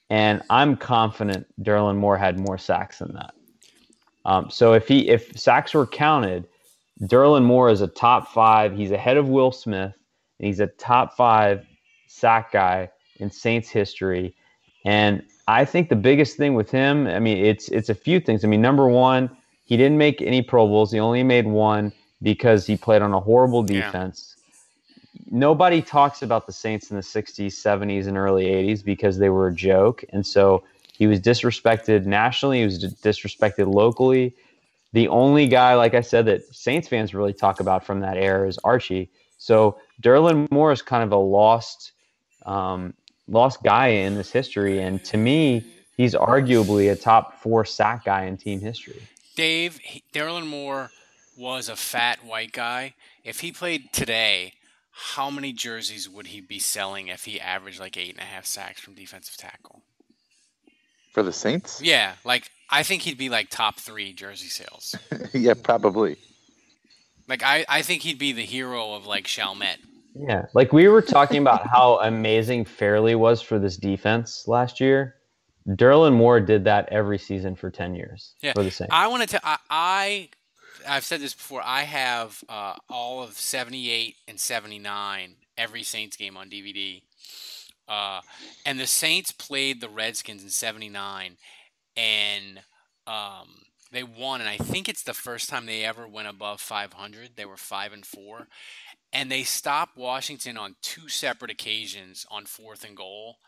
[0.09, 3.35] And I'm confident Derland Moore had more sacks than that.
[4.25, 6.47] Um, so if he if sacks were counted,
[7.03, 8.77] Derland Moore is a top five.
[8.77, 9.95] He's ahead of Will Smith,
[10.39, 11.65] and he's a top five
[12.09, 14.35] sack guy in Saints history.
[14.85, 18.45] And I think the biggest thing with him, I mean, it's it's a few things.
[18.45, 19.31] I mean, number one,
[19.65, 20.93] he didn't make any Pro Bowls.
[20.93, 24.37] He only made one because he played on a horrible defense.
[24.37, 25.23] Yeah.
[25.31, 29.49] Nobody talks about the Saints in the 60s, 70s, and early 80s because they were
[29.49, 30.05] a joke.
[30.11, 34.35] And so he was disrespected nationally, he was disrespected locally.
[34.93, 38.49] The only guy, like I said, that Saints fans really talk about from that era
[38.49, 39.09] is Archie.
[39.39, 41.93] So Derland Moore is kind of a lost,
[42.45, 42.93] um,
[43.29, 45.65] lost guy in this history, and to me,
[45.97, 49.01] he's arguably a top four sack guy in team history.
[49.37, 49.81] Dave,
[50.13, 50.91] Derland Moore
[51.41, 52.95] was a fat white guy.
[53.25, 54.53] If he played today,
[54.93, 58.45] how many jerseys would he be selling if he averaged like eight and a half
[58.45, 59.83] sacks from defensive tackle?
[61.13, 61.81] For the Saints?
[61.83, 64.95] Yeah, like I think he'd be like top three jersey sales.
[65.33, 66.17] yeah, probably.
[67.27, 69.79] Like I, I think he'd be the hero of like Chalmette.
[70.15, 75.17] Yeah, like we were talking about how amazing Fairley was for this defense last year.
[75.69, 78.53] Derland Moore did that every season for ten years yeah.
[78.53, 78.93] for the Saints.
[78.93, 79.41] I want to.
[79.43, 80.29] I, I
[80.89, 81.63] I've said this before.
[81.65, 87.03] I have uh, all of '78 and '79 every Saints game on DVD.
[87.89, 88.21] Uh,
[88.65, 91.37] and the Saints played the Redskins in '79,
[91.97, 92.61] and
[93.07, 93.63] um,
[93.93, 94.41] they won.
[94.41, 97.31] And I think it's the first time they ever went above 500.
[97.37, 98.49] They were five and four,
[99.13, 103.39] and they stopped Washington on two separate occasions on fourth and goal,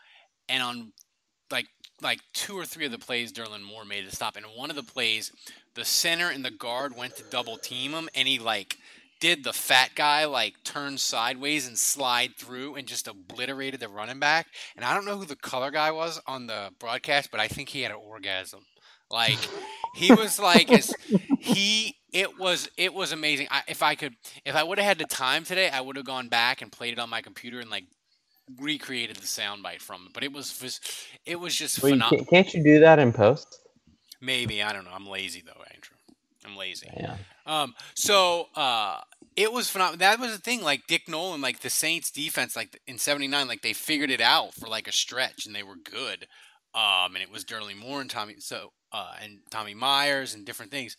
[0.49, 0.93] and on
[1.51, 1.67] like
[2.01, 4.35] like two or three of the plays Derland Moore made to stop.
[4.35, 5.31] And one of the plays,
[5.75, 8.77] the center and the guard went to double team him, and he like
[9.19, 14.19] did the fat guy like turn sideways and slide through and just obliterated the running
[14.19, 14.47] back.
[14.75, 17.69] And I don't know who the color guy was on the broadcast, but I think
[17.69, 18.65] he had an orgasm.
[19.09, 19.39] Like
[19.95, 20.69] he was like
[21.39, 23.47] he it was it was amazing.
[23.49, 26.05] I, if I could if I would have had the time today, I would have
[26.05, 27.85] gone back and played it on my computer and like
[28.59, 30.13] recreated the soundbite from it.
[30.13, 30.79] But it was
[31.25, 32.25] it was just phenomenal.
[32.25, 33.59] Can't you do that in post?
[34.23, 34.91] Maybe I don't know.
[34.93, 35.97] I'm lazy though, Andrew.
[36.45, 36.89] I'm lazy.
[36.95, 37.17] Yeah.
[37.45, 37.73] Um.
[37.95, 38.99] So uh,
[39.35, 39.99] it was phenomenal.
[39.99, 40.61] That was the thing.
[40.61, 44.53] Like Dick Nolan, like the Saints defense, like in '79, like they figured it out
[44.53, 46.27] for like a stretch, and they were good.
[46.75, 50.71] Um, and it was Derland Moore and Tommy, so uh, and Tommy Myers and different
[50.71, 50.97] things,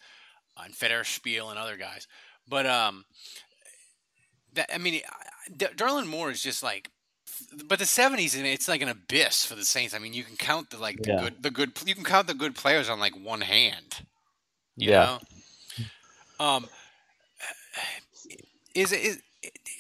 [0.57, 2.07] uh, and Federspiel and other guys.
[2.47, 3.05] But um,
[4.55, 5.01] that I mean,
[5.57, 6.91] D- Derland Moore is just like,
[7.67, 9.95] but the '70s, it's like an abyss for the Saints.
[9.95, 11.21] I mean, you can count the like the yeah.
[11.21, 14.01] good, the good, you can count the good players on like one hand.
[14.77, 15.19] yeah.
[16.39, 16.45] Know?
[16.45, 16.67] Um,
[18.75, 19.21] is it, is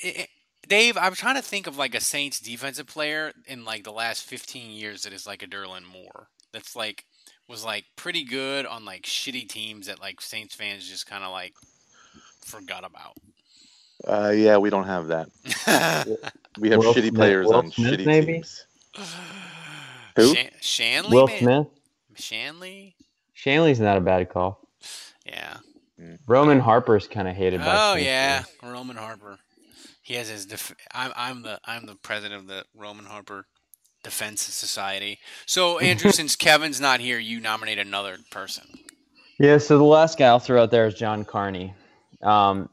[0.02, 0.28] it,
[0.68, 0.96] Dave?
[0.96, 4.70] I'm trying to think of like a Saints defensive player in like the last 15
[4.70, 6.28] years that is like a Derland Moore.
[6.52, 7.04] That's like
[7.48, 11.30] was like pretty good on like shitty teams that like Saints fans just kind of
[11.30, 11.54] like
[12.44, 13.16] forgot about.
[14.06, 15.28] Uh, yeah, we don't have that.
[16.58, 18.32] we have Will shitty Smith, players Will on Smith, shitty maybe?
[18.34, 18.66] teams.
[20.16, 20.34] Who?
[20.34, 21.10] Sh- Shanle.
[21.10, 21.66] Will Smith.
[22.16, 22.94] Shanle.
[23.36, 24.60] Shanle's not a bad call.
[25.26, 25.58] Yeah.
[26.26, 27.92] Roman Harper's kind of hated by.
[27.92, 29.38] Oh yeah, Roman Harper.
[30.02, 30.46] He has his.
[30.46, 33.46] Def- I'm I'm the I'm the president of the Roman Harper
[34.02, 35.18] Defense Society.
[35.46, 38.64] So Andrew, since Kevin's not here, you nominate another person.
[39.38, 39.58] Yeah.
[39.58, 41.74] So the last guy I'll throw out there is John Carney.
[42.22, 42.68] Um,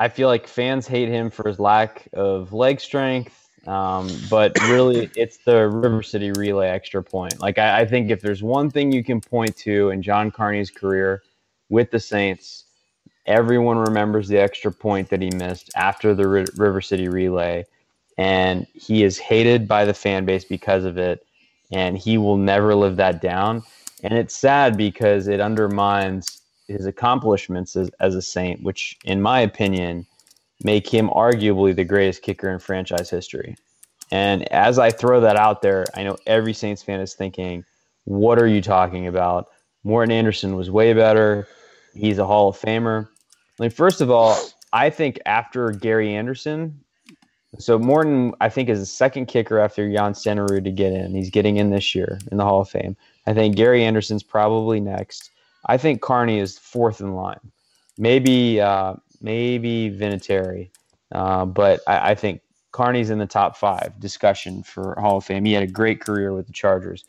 [0.00, 3.36] I feel like fans hate him for his lack of leg strength.
[3.66, 7.38] Um, but really, it's the River City relay extra point.
[7.38, 10.70] Like, I, I, think if there's one thing you can point to in John Carney's
[10.70, 11.22] career
[11.68, 12.64] with the Saints,
[13.26, 17.66] everyone remembers the extra point that he missed after the R- River City relay.
[18.16, 21.26] And he is hated by the fan base because of it.
[21.70, 23.62] And he will never live that down.
[24.02, 26.39] And it's sad because it undermines
[26.70, 30.06] his accomplishments as, as a Saint, which, in my opinion,
[30.62, 33.56] make him arguably the greatest kicker in franchise history.
[34.10, 37.64] And as I throw that out there, I know every Saints fan is thinking,
[38.04, 39.48] what are you talking about?
[39.84, 41.46] Morten Andersen was way better.
[41.94, 43.08] He's a Hall of Famer.
[43.58, 44.36] Like, first of all,
[44.72, 46.80] I think after Gary Anderson,
[47.58, 51.14] so Morten, I think, is the second kicker after Jan Stenerud to get in.
[51.14, 52.96] He's getting in this year in the Hall of Fame.
[53.26, 55.30] I think Gary Anderson's probably next.
[55.66, 57.40] I think Carney is fourth in line.
[57.98, 60.70] Maybe uh, maybe Vinatieri,
[61.12, 62.40] uh, but I, I, think
[62.72, 65.44] Carney's in the top five discussion for Hall of Fame.
[65.44, 67.04] He had a great career with the Chargers.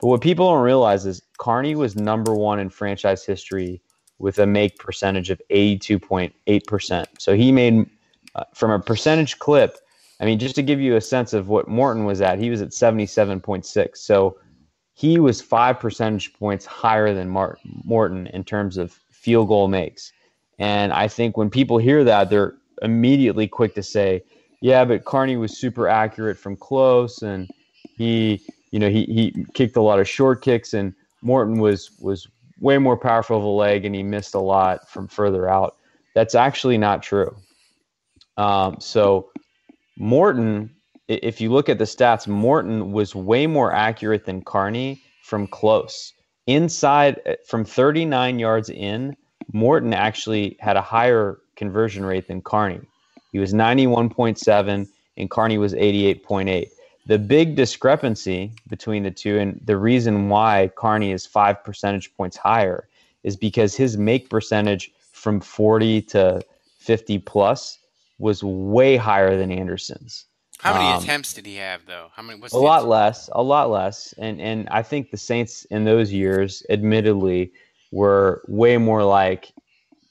[0.00, 3.80] But what people don't realize is Carney was number one in franchise history
[4.18, 7.06] with a make percentage of 82.8%.
[7.18, 7.86] So he made,
[8.34, 9.78] uh, from a percentage clip,
[10.20, 12.62] I mean, just to give you a sense of what Morten was at, he was
[12.62, 13.96] at 77.6.
[13.96, 14.36] So
[14.94, 20.12] he was five percentage points higher than Mart- Morten in terms of field goal makes.
[20.58, 24.22] And I think when people hear that, they're immediately quick to say,
[24.60, 27.50] yeah, but Carney was super accurate from close and
[27.96, 32.28] he, you know, he, he kicked a lot of short kicks and Morten was, was
[32.60, 35.76] way more powerful of a leg and he missed a lot from further out.
[36.14, 37.36] That's actually not true.
[38.36, 39.30] Um, so
[39.96, 40.70] Morten,
[41.08, 46.12] if you look at the stats, Morten was way more accurate than Carney from close.
[46.46, 49.16] Inside uh, from 39 yards in,
[49.52, 52.80] Morten actually had a higher conversion rate than Carney.
[53.32, 56.68] He was 91.7 and Carney was 88.8.
[57.06, 62.36] The big discrepancy between the two and the reason why Carney is 5 percentage points
[62.36, 62.88] higher
[63.22, 66.42] is because his make percentage from 40 to
[66.78, 67.78] 50 plus
[68.18, 70.26] was way higher than Andersen's.
[70.64, 72.10] How many Um, attempts did he have though?
[72.16, 72.40] How many?
[72.40, 76.10] What's a lot less, a lot less, and and I think the Saints in those
[76.10, 77.52] years, admittedly,
[77.92, 79.52] were way more like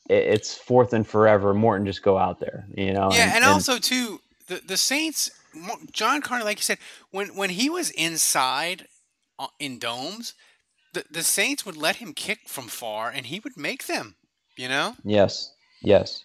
[0.09, 1.55] it's fourth and forever.
[1.55, 3.09] Morten just go out there, you know.
[3.11, 5.31] Yeah, and, also too, the the Saints,
[5.91, 6.77] John Carney, like you said,
[7.09, 8.85] when when he was inside
[9.39, 10.35] uh, in domes,
[10.93, 14.17] the the Saints would let him kick from far, and he would make them.
[14.55, 14.97] You know.
[15.03, 16.21] yes, yes,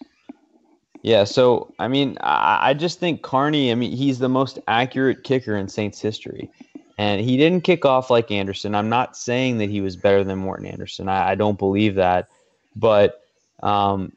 [1.01, 1.23] yeah.
[1.23, 3.71] So I mean, I, I just think Carney.
[3.71, 6.49] I mean, he's the most accurate kicker in Saints history.
[6.97, 8.75] And he didn't kick off like Andersen.
[8.75, 11.07] I'm not saying that he was better than Morten Andersen.
[11.07, 12.27] I, I don't believe that.
[12.75, 13.21] But
[13.63, 14.11] um,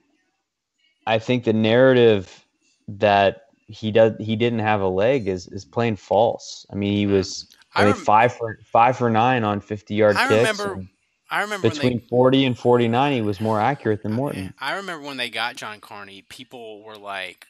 [1.07, 2.45] I think the narrative
[2.89, 6.67] that he does he didn't have a leg is is plain false.
[6.73, 10.27] I mean, he was I rem- five for five for nine on 50 yard I
[10.27, 10.59] kicks.
[10.59, 10.73] remember.
[10.75, 10.89] and
[11.33, 14.53] I remember when between they 40 and 49, he was more accurate than Morten.
[14.61, 17.47] I remember when they got John Carney, people were like,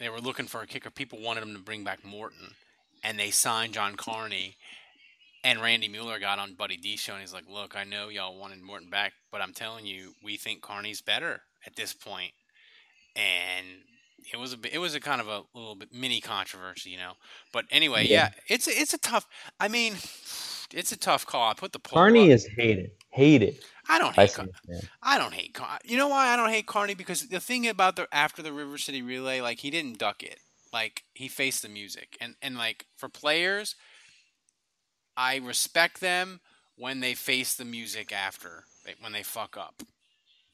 [0.00, 0.90] they were looking for a kicker.
[0.90, 2.54] People wanted him to bring back Morten,
[3.04, 4.56] and they signed John Carney.
[5.44, 8.36] And Randy Mueller got on Buddy D show, and he's like, "Look, I know y'all
[8.38, 12.32] wanted Morten back, but I'm telling you, we think Carney's better at this point."
[13.16, 13.66] And
[14.32, 17.12] it was a it was a kind of a little bit mini controversy, you know.
[17.52, 18.54] But anyway, yeah, Yeah.
[18.54, 19.26] it's a, it's a tough.
[19.58, 19.94] I mean,
[20.72, 21.50] it's a tough call.
[21.50, 22.36] I put the poll Carney up.
[22.36, 22.90] is hated.
[23.10, 23.58] Hated.
[23.88, 24.86] I don't hate Car- Saints.
[25.02, 26.94] I don't hate Car- You know why I don't hate Carney?
[26.94, 30.38] Because the thing about the after the River City Relay, like he didn't duck it.
[30.72, 33.74] Like he faced the music, and and like for players,
[35.16, 36.40] I respect them
[36.76, 38.64] when they face the music after
[39.00, 39.82] when they fuck up,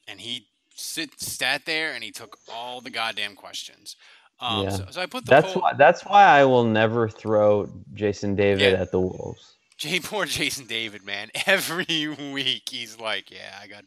[0.07, 3.95] and he sit sat there and he took all the goddamn questions.
[4.39, 4.69] Um, yeah.
[4.69, 5.61] so, so I put the that's poll.
[5.63, 8.81] why that's why I will never throw Jason David Yeah.
[8.81, 9.56] at the Wolves.
[9.77, 11.29] J poor Jason David, man.
[11.45, 13.83] Every week he's like, "Yeah, I got,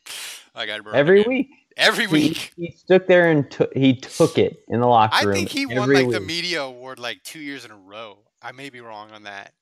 [0.55, 1.51] I got burned Every again." week.
[1.77, 2.53] Every week.
[2.57, 5.33] He, stood there and took he took it in the locker I room.
[5.33, 8.19] I think he won like the media award like two years in a row.
[8.43, 9.53] I may be wrong on that.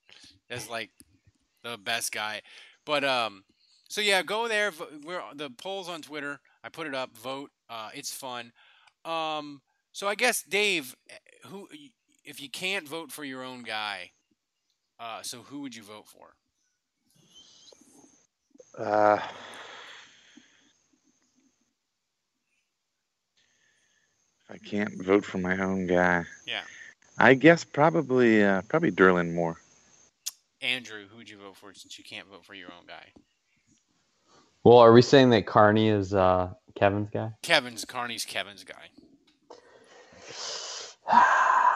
[0.50, 0.90] As like
[1.62, 2.40] the best guy,
[2.86, 3.44] but um,
[3.88, 4.72] so yeah, go there.
[5.04, 6.40] We're the polls on Twitter.
[6.64, 7.16] I put it up.
[7.16, 7.50] Vote.
[7.68, 8.52] Uh, it's fun.
[9.04, 9.60] Um,
[9.92, 11.14] so I guess Dave, eh,
[11.46, 11.68] who
[12.24, 14.12] if you can't vote for your own guy,
[15.00, 16.34] uh, so who would you vote for?
[18.78, 19.18] Uh,
[24.50, 26.24] I can't vote for my own guy.
[26.46, 26.62] Yeah,
[27.18, 29.56] I guess probably uh, probably Derland Moore.
[30.60, 33.06] Andrew, who would you vote for since you can't vote for your own guy?
[34.64, 37.32] Well, are we saying that Carney is uh, Kevin's guy?
[37.42, 38.90] Kevin's Carney's Kevin's guy.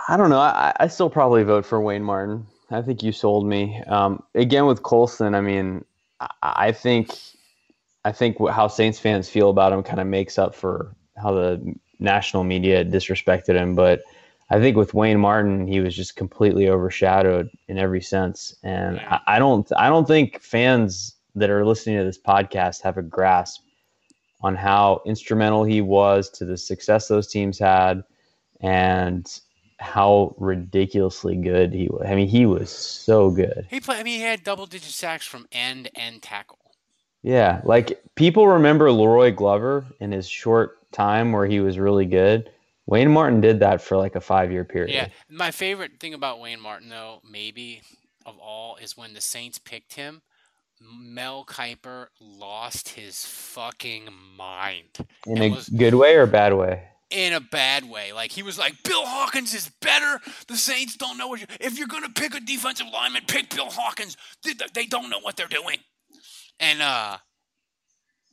[0.09, 0.41] I don't know.
[0.41, 2.47] I, I still probably vote for Wayne Martin.
[2.73, 3.81] I think you sold me.
[3.87, 5.85] Um, again with Colston, I mean,
[6.21, 7.11] I, I think,
[8.05, 11.75] I think how Saints fans feel about him kind of makes up for how the
[11.99, 13.75] national media disrespected him.
[13.75, 14.03] But
[14.51, 18.55] I think with Wayne Martin, he was just completely overshadowed in every sense.
[18.63, 22.99] And I, I don't, I don't think fans that are listening to this podcast have
[22.99, 23.63] a grasp
[24.43, 28.03] on how instrumental he was to the success those teams had
[28.61, 29.40] and
[29.83, 32.07] how ridiculously good he was.
[32.07, 33.67] I mean, he was so good.
[33.69, 34.01] He played.
[34.01, 36.59] I mean, he had double digit sacks from end and tackle.
[37.23, 42.51] Yeah, like people remember La'Roi Glover in his short time where he was really good.
[42.87, 44.93] Wayne Martin did that for like a five year period.
[44.93, 47.83] Yeah, my favorite thing about Wayne Martin, though, maybe
[48.27, 50.23] of all, is when the Saints picked him.
[50.81, 55.07] Mel Kiper lost his fucking mind.
[55.27, 56.89] In a was- good way or bad way?
[57.13, 58.13] In a bad way.
[58.13, 60.19] Like he was like, Bill Hawkins is better.
[60.48, 61.46] The Saints don't know what you.
[61.60, 64.17] If you're gonna pick a defensive lineman, pick Bill Hawkins.
[64.42, 65.79] They, they don't know what they're doing.
[66.58, 67.19] And uh,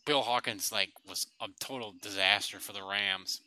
[0.06, 3.42] Bill Hawkins like was a total disaster for the Rams,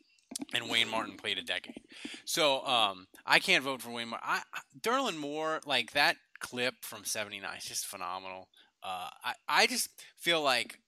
[0.55, 1.81] and Wayne Martin played a decade.
[2.25, 4.29] So um, I can't vote for Wayne Martin.
[4.29, 4.43] I,
[4.81, 8.49] Derland Moore, like that clip from '79, is just phenomenal.
[8.83, 10.79] Uh, I I just feel like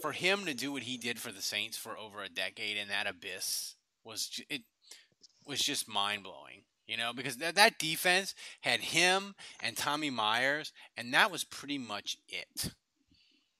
[0.00, 2.88] for him to do what he did for the Saints for over a decade in
[2.88, 3.74] that abyss
[4.04, 4.62] was ju- it
[5.46, 6.62] was just mind blowing.
[6.86, 11.76] You know, because that that defense had him and Tommy Myers, and that was pretty
[11.76, 12.72] much it.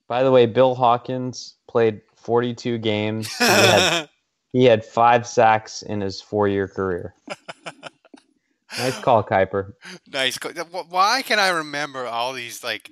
[0.09, 3.30] By the way, Bill Hawkins played 42 games.
[3.36, 4.09] He had,
[4.53, 7.14] he had five sacks in his four-year career.
[8.78, 9.74] nice call, Kiper.
[10.11, 10.39] Nice.
[10.89, 12.91] Why can I remember all these like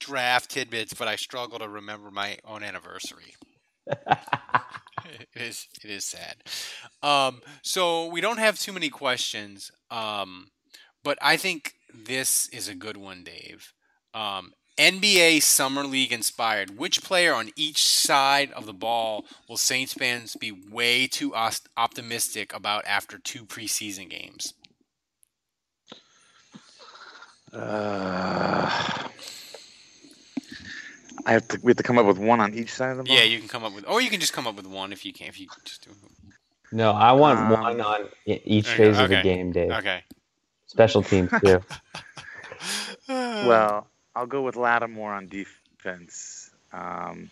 [0.00, 3.34] draft tidbits, but I struggle to remember my own anniversary?
[3.86, 5.68] it is.
[5.84, 6.36] It is sad.
[7.02, 10.48] Um, so we don't have too many questions, um,
[11.04, 13.72] but I think this is a good one, Dave.
[14.14, 16.78] Um, NBA Summer League inspired.
[16.78, 21.60] Which player on each side of the ball will Saints fans be way too os-
[21.76, 24.54] optimistic about after two preseason games?
[27.52, 29.08] Uh,
[31.26, 31.60] I have to.
[31.62, 33.16] We have to come up with one on each side of the ball.
[33.16, 35.04] Yeah, you can come up with, or you can just come up with one if
[35.04, 35.28] you can.
[35.28, 35.90] If you just do.
[36.72, 39.70] No, I want Um, one on each Okay, phase of the game, Dave.
[39.72, 40.04] Okay.
[40.66, 41.62] Special teams too.
[43.08, 46.50] Well, I'll go with Lattimore on defense.
[46.72, 47.30] Um,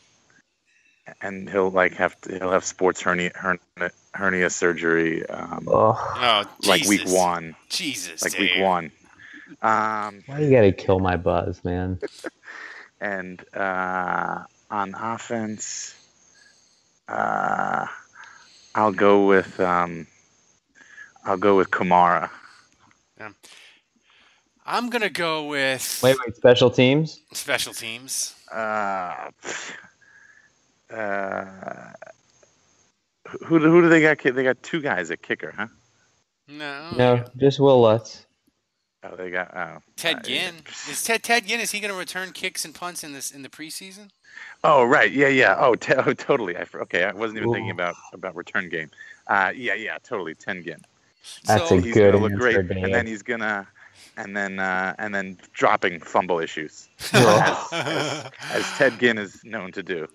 [1.22, 5.24] and he'll like have to, he'll have sports hernia hernia, hernia surgery.
[5.26, 7.55] Um, oh, Oh, like week one.
[7.68, 8.91] Jesus, Like week one.
[9.62, 11.99] Um, why you gotta kill my buzz, man?
[13.01, 15.94] and uh, on offense,
[17.09, 17.86] uh,
[18.74, 20.07] I'll go with um,
[21.24, 22.30] I'll go with Kamara.
[24.70, 27.20] I'm gonna go with Wait, wait, special teams.
[27.32, 28.34] special teams.
[28.53, 29.30] Uh,
[30.94, 31.92] uh,
[33.46, 34.18] who do- who do they got?
[34.22, 35.68] They got two guys at kicker, huh?
[36.49, 36.90] No.
[36.96, 38.26] No, just Will Lutz.
[39.05, 39.78] Oh, they got oh.
[39.96, 40.55] Ted uh, Ginn.
[40.90, 41.61] Is Ted Ted Ginn?
[41.61, 44.09] Is he gonna return kicks and punts in this in the preseason?
[44.64, 45.57] Oh right, yeah, yeah.
[45.59, 46.57] Oh, te- oh totally.
[46.57, 48.90] I, okay, I wasn't even thinking about about return game.
[49.28, 50.34] Uh, yeah, yeah, totally.
[50.34, 50.82] Ted Ginn.
[51.44, 52.82] That's So- a He's good gonna look great, Dave.
[52.84, 53.68] and then he's gonna,
[54.16, 59.70] and then uh, and then dropping fumble issues, as, as, as Ted Ginn is known
[59.72, 60.09] to do.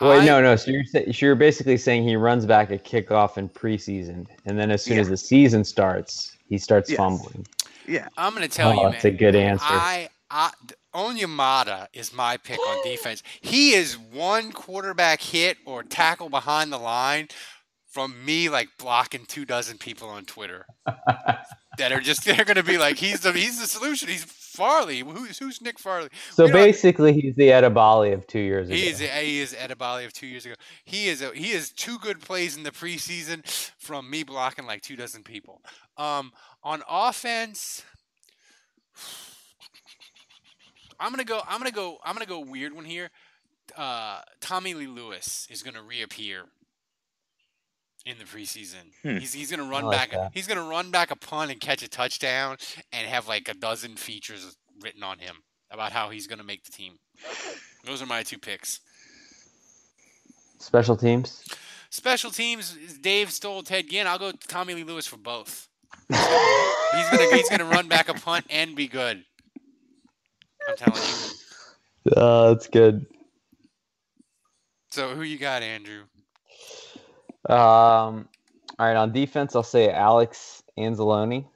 [0.00, 0.56] Wait, I- no, no.
[0.56, 4.70] So you're so you're basically saying he runs back a kickoff in preseason, and then
[4.70, 6.98] as soon as the season starts, he starts Yes.
[6.98, 7.46] fumbling.
[7.86, 8.08] Yeah.
[8.16, 8.92] I'm gonna tell Oh, you, man.
[8.92, 9.64] that's a good answer.
[9.66, 10.50] I, I
[10.94, 13.22] Onyemata is my pick on defense.
[13.40, 17.28] He is one quarterback hit or tackle behind the line
[17.88, 20.66] from me, like blocking two dozen people on Twitter
[21.78, 24.08] that are just they're gonna be like, he's the he's the solution.
[24.08, 25.00] He's Fairley.
[25.00, 26.08] Who's who's Nick Fairley?
[26.32, 28.76] So basically, he's the Edebali of two years ago.
[28.76, 30.54] He is he is Edebali of two years ago.
[30.84, 33.46] He is a, he is two good plays in the preseason
[33.78, 35.62] from me blocking like two dozen people.
[35.96, 36.32] Um,
[36.64, 37.84] on offense,
[40.98, 41.40] I'm gonna go.
[41.48, 41.98] I'm gonna go.
[42.04, 43.10] I'm gonna go weird one here.
[43.76, 46.46] Uh, Tommy Lee Lewis is gonna reappear
[48.06, 48.92] in the preseason.
[49.02, 49.18] Hmm.
[49.18, 50.10] He's he's gonna run like back.
[50.12, 50.30] that.
[50.34, 52.56] He's gonna run back a punt and catch a touchdown
[52.92, 55.36] and have like a dozen features written on him
[55.70, 56.94] about how he's gonna make the team.
[57.84, 58.80] Those are my two picks.
[60.58, 61.44] Special teams.
[61.90, 62.76] Special teams.
[63.00, 64.06] Dave stole Ted Ginn.
[64.06, 65.68] I'll go Tommy Lee Lewis for both.
[66.08, 69.24] he's gonna he's gonna run back a punt and be good.
[70.68, 72.12] I'm telling you.
[72.16, 73.06] Uh, that's good.
[74.90, 76.04] So who you got, Andrew?
[77.48, 78.28] Um,
[78.78, 81.46] all right, on defense, I'll say Alex Anzalone.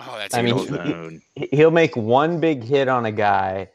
[0.00, 0.86] Oh, that's I mean, he- one.
[0.90, 1.22] Zone.
[1.34, 3.70] he- he'll make one big hit on a guy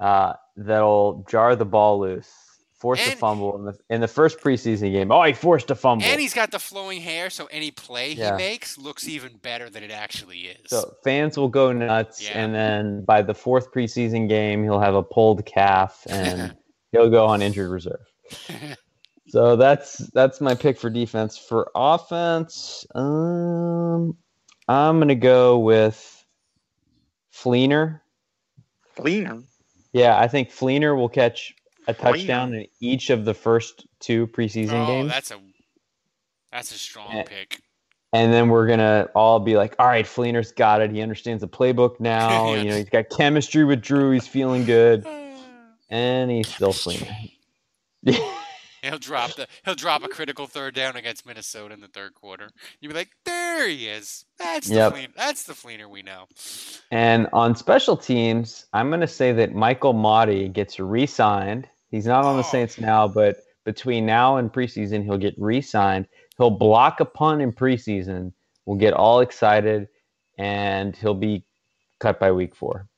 [0.00, 2.30] uh, that'll jar the ball loose,
[2.78, 5.12] force a fumble in the in the first preseason game.
[5.12, 6.04] Oh, he forced a fumble.
[6.06, 8.32] and he's got the flowing hair, so any play Yeah.
[8.36, 10.58] he makes looks even better than it actually is.
[10.66, 12.38] So fans will go nuts, Yeah.
[12.38, 16.56] and then by the fourth preseason game, he'll have a pulled calf, and
[16.92, 18.00] he'll go on injured reserve.
[19.32, 21.38] So that's that's my pick for defense.
[21.38, 24.14] For offense, um,
[24.68, 26.22] I'm gonna go with
[27.34, 28.02] Fleener.
[28.94, 29.42] Fleener.
[29.94, 31.54] Yeah, I think Fleener will catch
[31.88, 31.98] a Fleener.
[31.98, 35.08] touchdown in each of the first two preseason oh, games.
[35.08, 35.40] that's a
[36.52, 37.22] that's a strong Yeah.
[37.22, 37.58] pick.
[38.12, 40.90] And then we're gonna all be like, "All right, Fleener's got it.
[40.90, 42.52] He understands the playbook now.
[42.54, 44.10] You know, he's got chemistry with Drew.
[44.10, 45.06] He's feeling good."
[45.88, 47.30] And he's still Fleener.
[48.82, 52.50] He'll drop the he'll drop a critical third down against Minnesota in the third quarter.
[52.80, 54.24] You'd be like, there he is.
[54.38, 54.92] That's the Yep.
[54.94, 55.14] Fleener.
[55.16, 56.26] That's the Fleener we know.
[56.90, 61.68] And on special teams, I'm going to say that Michael Mauti gets re-signed.
[61.90, 62.50] He's not on the oh.
[62.50, 66.06] Saints now, but between now and preseason, he'll get re-signed.
[66.36, 68.32] He'll block a punt in preseason.
[68.66, 69.88] We'll get all excited,
[70.38, 71.44] and he'll be
[72.00, 72.88] cut by week four.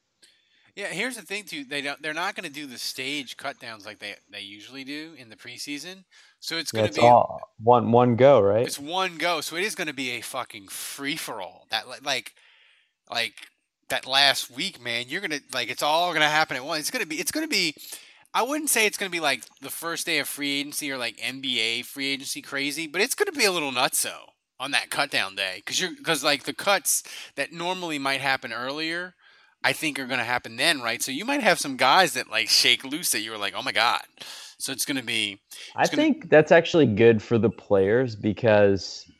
[0.77, 1.65] Yeah, here's the thing too.
[1.65, 2.03] They don't.
[2.03, 5.37] They're not going to do the stage cutdowns like they they usually do in the
[5.37, 6.05] preseason.
[6.41, 8.71] So it's going to That's be all one one go, right?
[8.71, 9.41] it's one go.
[9.41, 11.67] So it is going to be a fucking free for all.
[11.71, 12.35] That like
[13.11, 13.35] like
[13.89, 15.07] that last week, man.
[15.09, 16.81] You're gonna like it's all gonna happen at once.
[16.81, 17.17] It's gonna be.
[17.21, 17.75] It's gonna be.
[18.35, 21.17] I wouldn't say it's gonna be like the first day of free agency or like
[21.19, 24.15] NBA free agency crazy, but it's gonna be a little nutso
[24.61, 27.03] on that cutdown day because you're because like the cuts
[27.37, 29.15] that normally might happen earlier.
[29.65, 31.03] I think are going to happen then, right?
[31.03, 33.63] So you might have some guys that like shake loose that you were like, oh
[33.63, 34.03] my god.
[34.59, 35.41] So it's going to be.
[35.75, 39.11] I think that's actually good for the players because,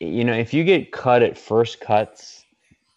[0.00, 2.44] you know, if you get cut at first cuts,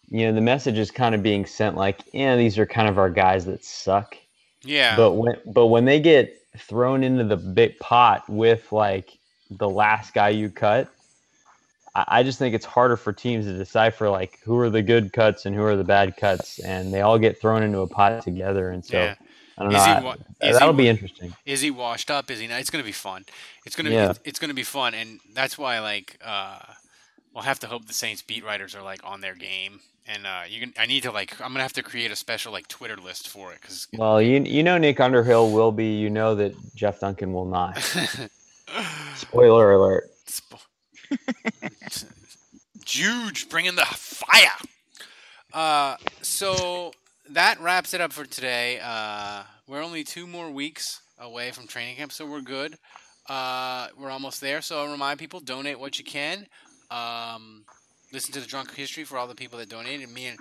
[0.10, 2.98] you know, the message is kind of being sent like, yeah, these are kind of
[2.98, 4.18] our guys that suck.
[4.64, 4.96] Yeah.
[4.96, 9.18] But when but when they get thrown into the big pot with like
[9.50, 10.90] the last guy you cut,
[11.98, 15.12] I, I just think it's harder for teams to decipher like who are the good
[15.12, 18.22] cuts and who are the bad cuts, and they all get thrown into a pot
[18.24, 18.70] together.
[18.70, 19.16] And so Yeah.
[19.60, 19.80] I don't know.
[19.80, 21.34] Is he I- wa- is that'll be interesting.
[21.46, 22.30] Is he washed up?
[22.30, 22.60] Is he not?
[22.60, 23.26] It's going to be fun.
[23.66, 24.14] It's going to Yeah.
[24.14, 26.60] be it's going to be fun, and that's why like uh,
[27.34, 30.42] we'll have to hope the Saints beat writers are like on their game, and uh,
[30.48, 30.74] you can.
[30.78, 33.52] I need to like I'm gonna have to create a special like Twitter list for
[33.52, 35.98] it because Well, you you know Nick Underhill will be.
[35.98, 37.80] You know that Jeff Duncan will not.
[39.16, 40.12] Spoiler alert.
[42.86, 44.58] Juge bringing the fire.
[45.54, 46.94] Uh, so
[47.30, 48.80] that wraps it up for today.
[48.84, 52.78] Uh, we're only two more weeks away from training camp, so we're good.
[53.28, 54.62] Uh, we're almost there.
[54.62, 56.48] So I'll remind people: donate what you can.
[56.90, 57.66] Um,
[58.14, 60.10] listen to the drunk history for all the people that donated.
[60.10, 60.40] Me and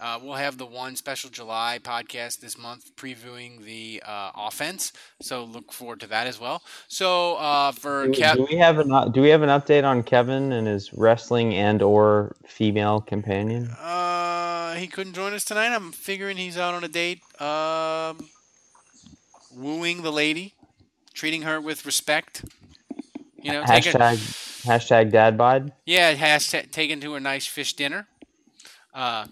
[0.00, 4.92] uh, we'll have the one special July podcast this month previewing the uh, offense.
[5.20, 6.62] So look forward to that as well.
[6.88, 10.02] So uh, for Do, Kev, do we have an do we have an update on
[10.02, 13.68] Kevin and his wrestling and or female companion?
[13.80, 15.74] Uh, he couldn't join us tonight.
[15.74, 18.28] I'm figuring he's out on a date, um,
[19.54, 20.54] wooing the lady,
[21.14, 22.44] treating her with respect.
[23.42, 24.16] You know, taking, hashtag
[24.66, 25.72] hashtag dad bod.
[25.86, 28.08] yeah, hashtag taken to a nice fish dinner,
[28.92, 29.26] uh,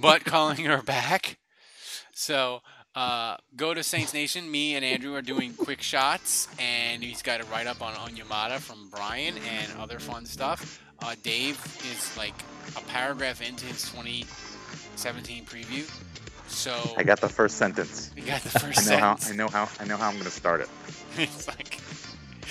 [0.00, 1.38] but calling her back.
[2.14, 2.62] So
[2.94, 4.50] uh, go to Saints Nation.
[4.50, 8.10] Me and Andrew are doing quick shots, and he's got a write up on on
[8.10, 10.82] Yamada from Brian and other fun stuff.
[11.02, 11.56] Uh, Dave
[11.90, 12.34] is like
[12.76, 15.88] a paragraph into his 2017 preview.
[16.48, 18.10] So I got the first sentence.
[18.16, 19.16] You got the first I know how.
[19.26, 19.68] I know how.
[19.78, 20.68] I know how I'm going to start it.
[21.16, 21.79] it's like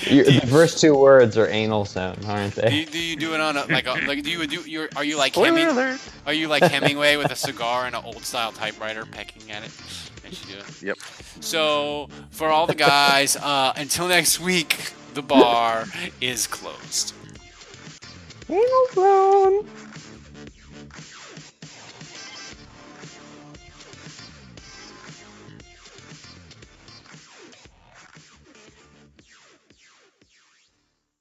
[0.08, 2.80] You, the first two words are anal zone, aren't do they?
[2.80, 5.18] you, do you do it on a like a, like do you do you're you
[5.18, 6.00] like Spoiler Heming, alert.
[6.26, 9.72] are you like Hemingway with a cigar and an old style typewriter pecking at it?
[10.26, 10.82] I should do it.
[10.84, 10.98] Yep.
[11.42, 15.86] So for all the guys, uh, until next week, the bar
[16.22, 17.14] is closed.
[18.48, 19.68] Anal zone.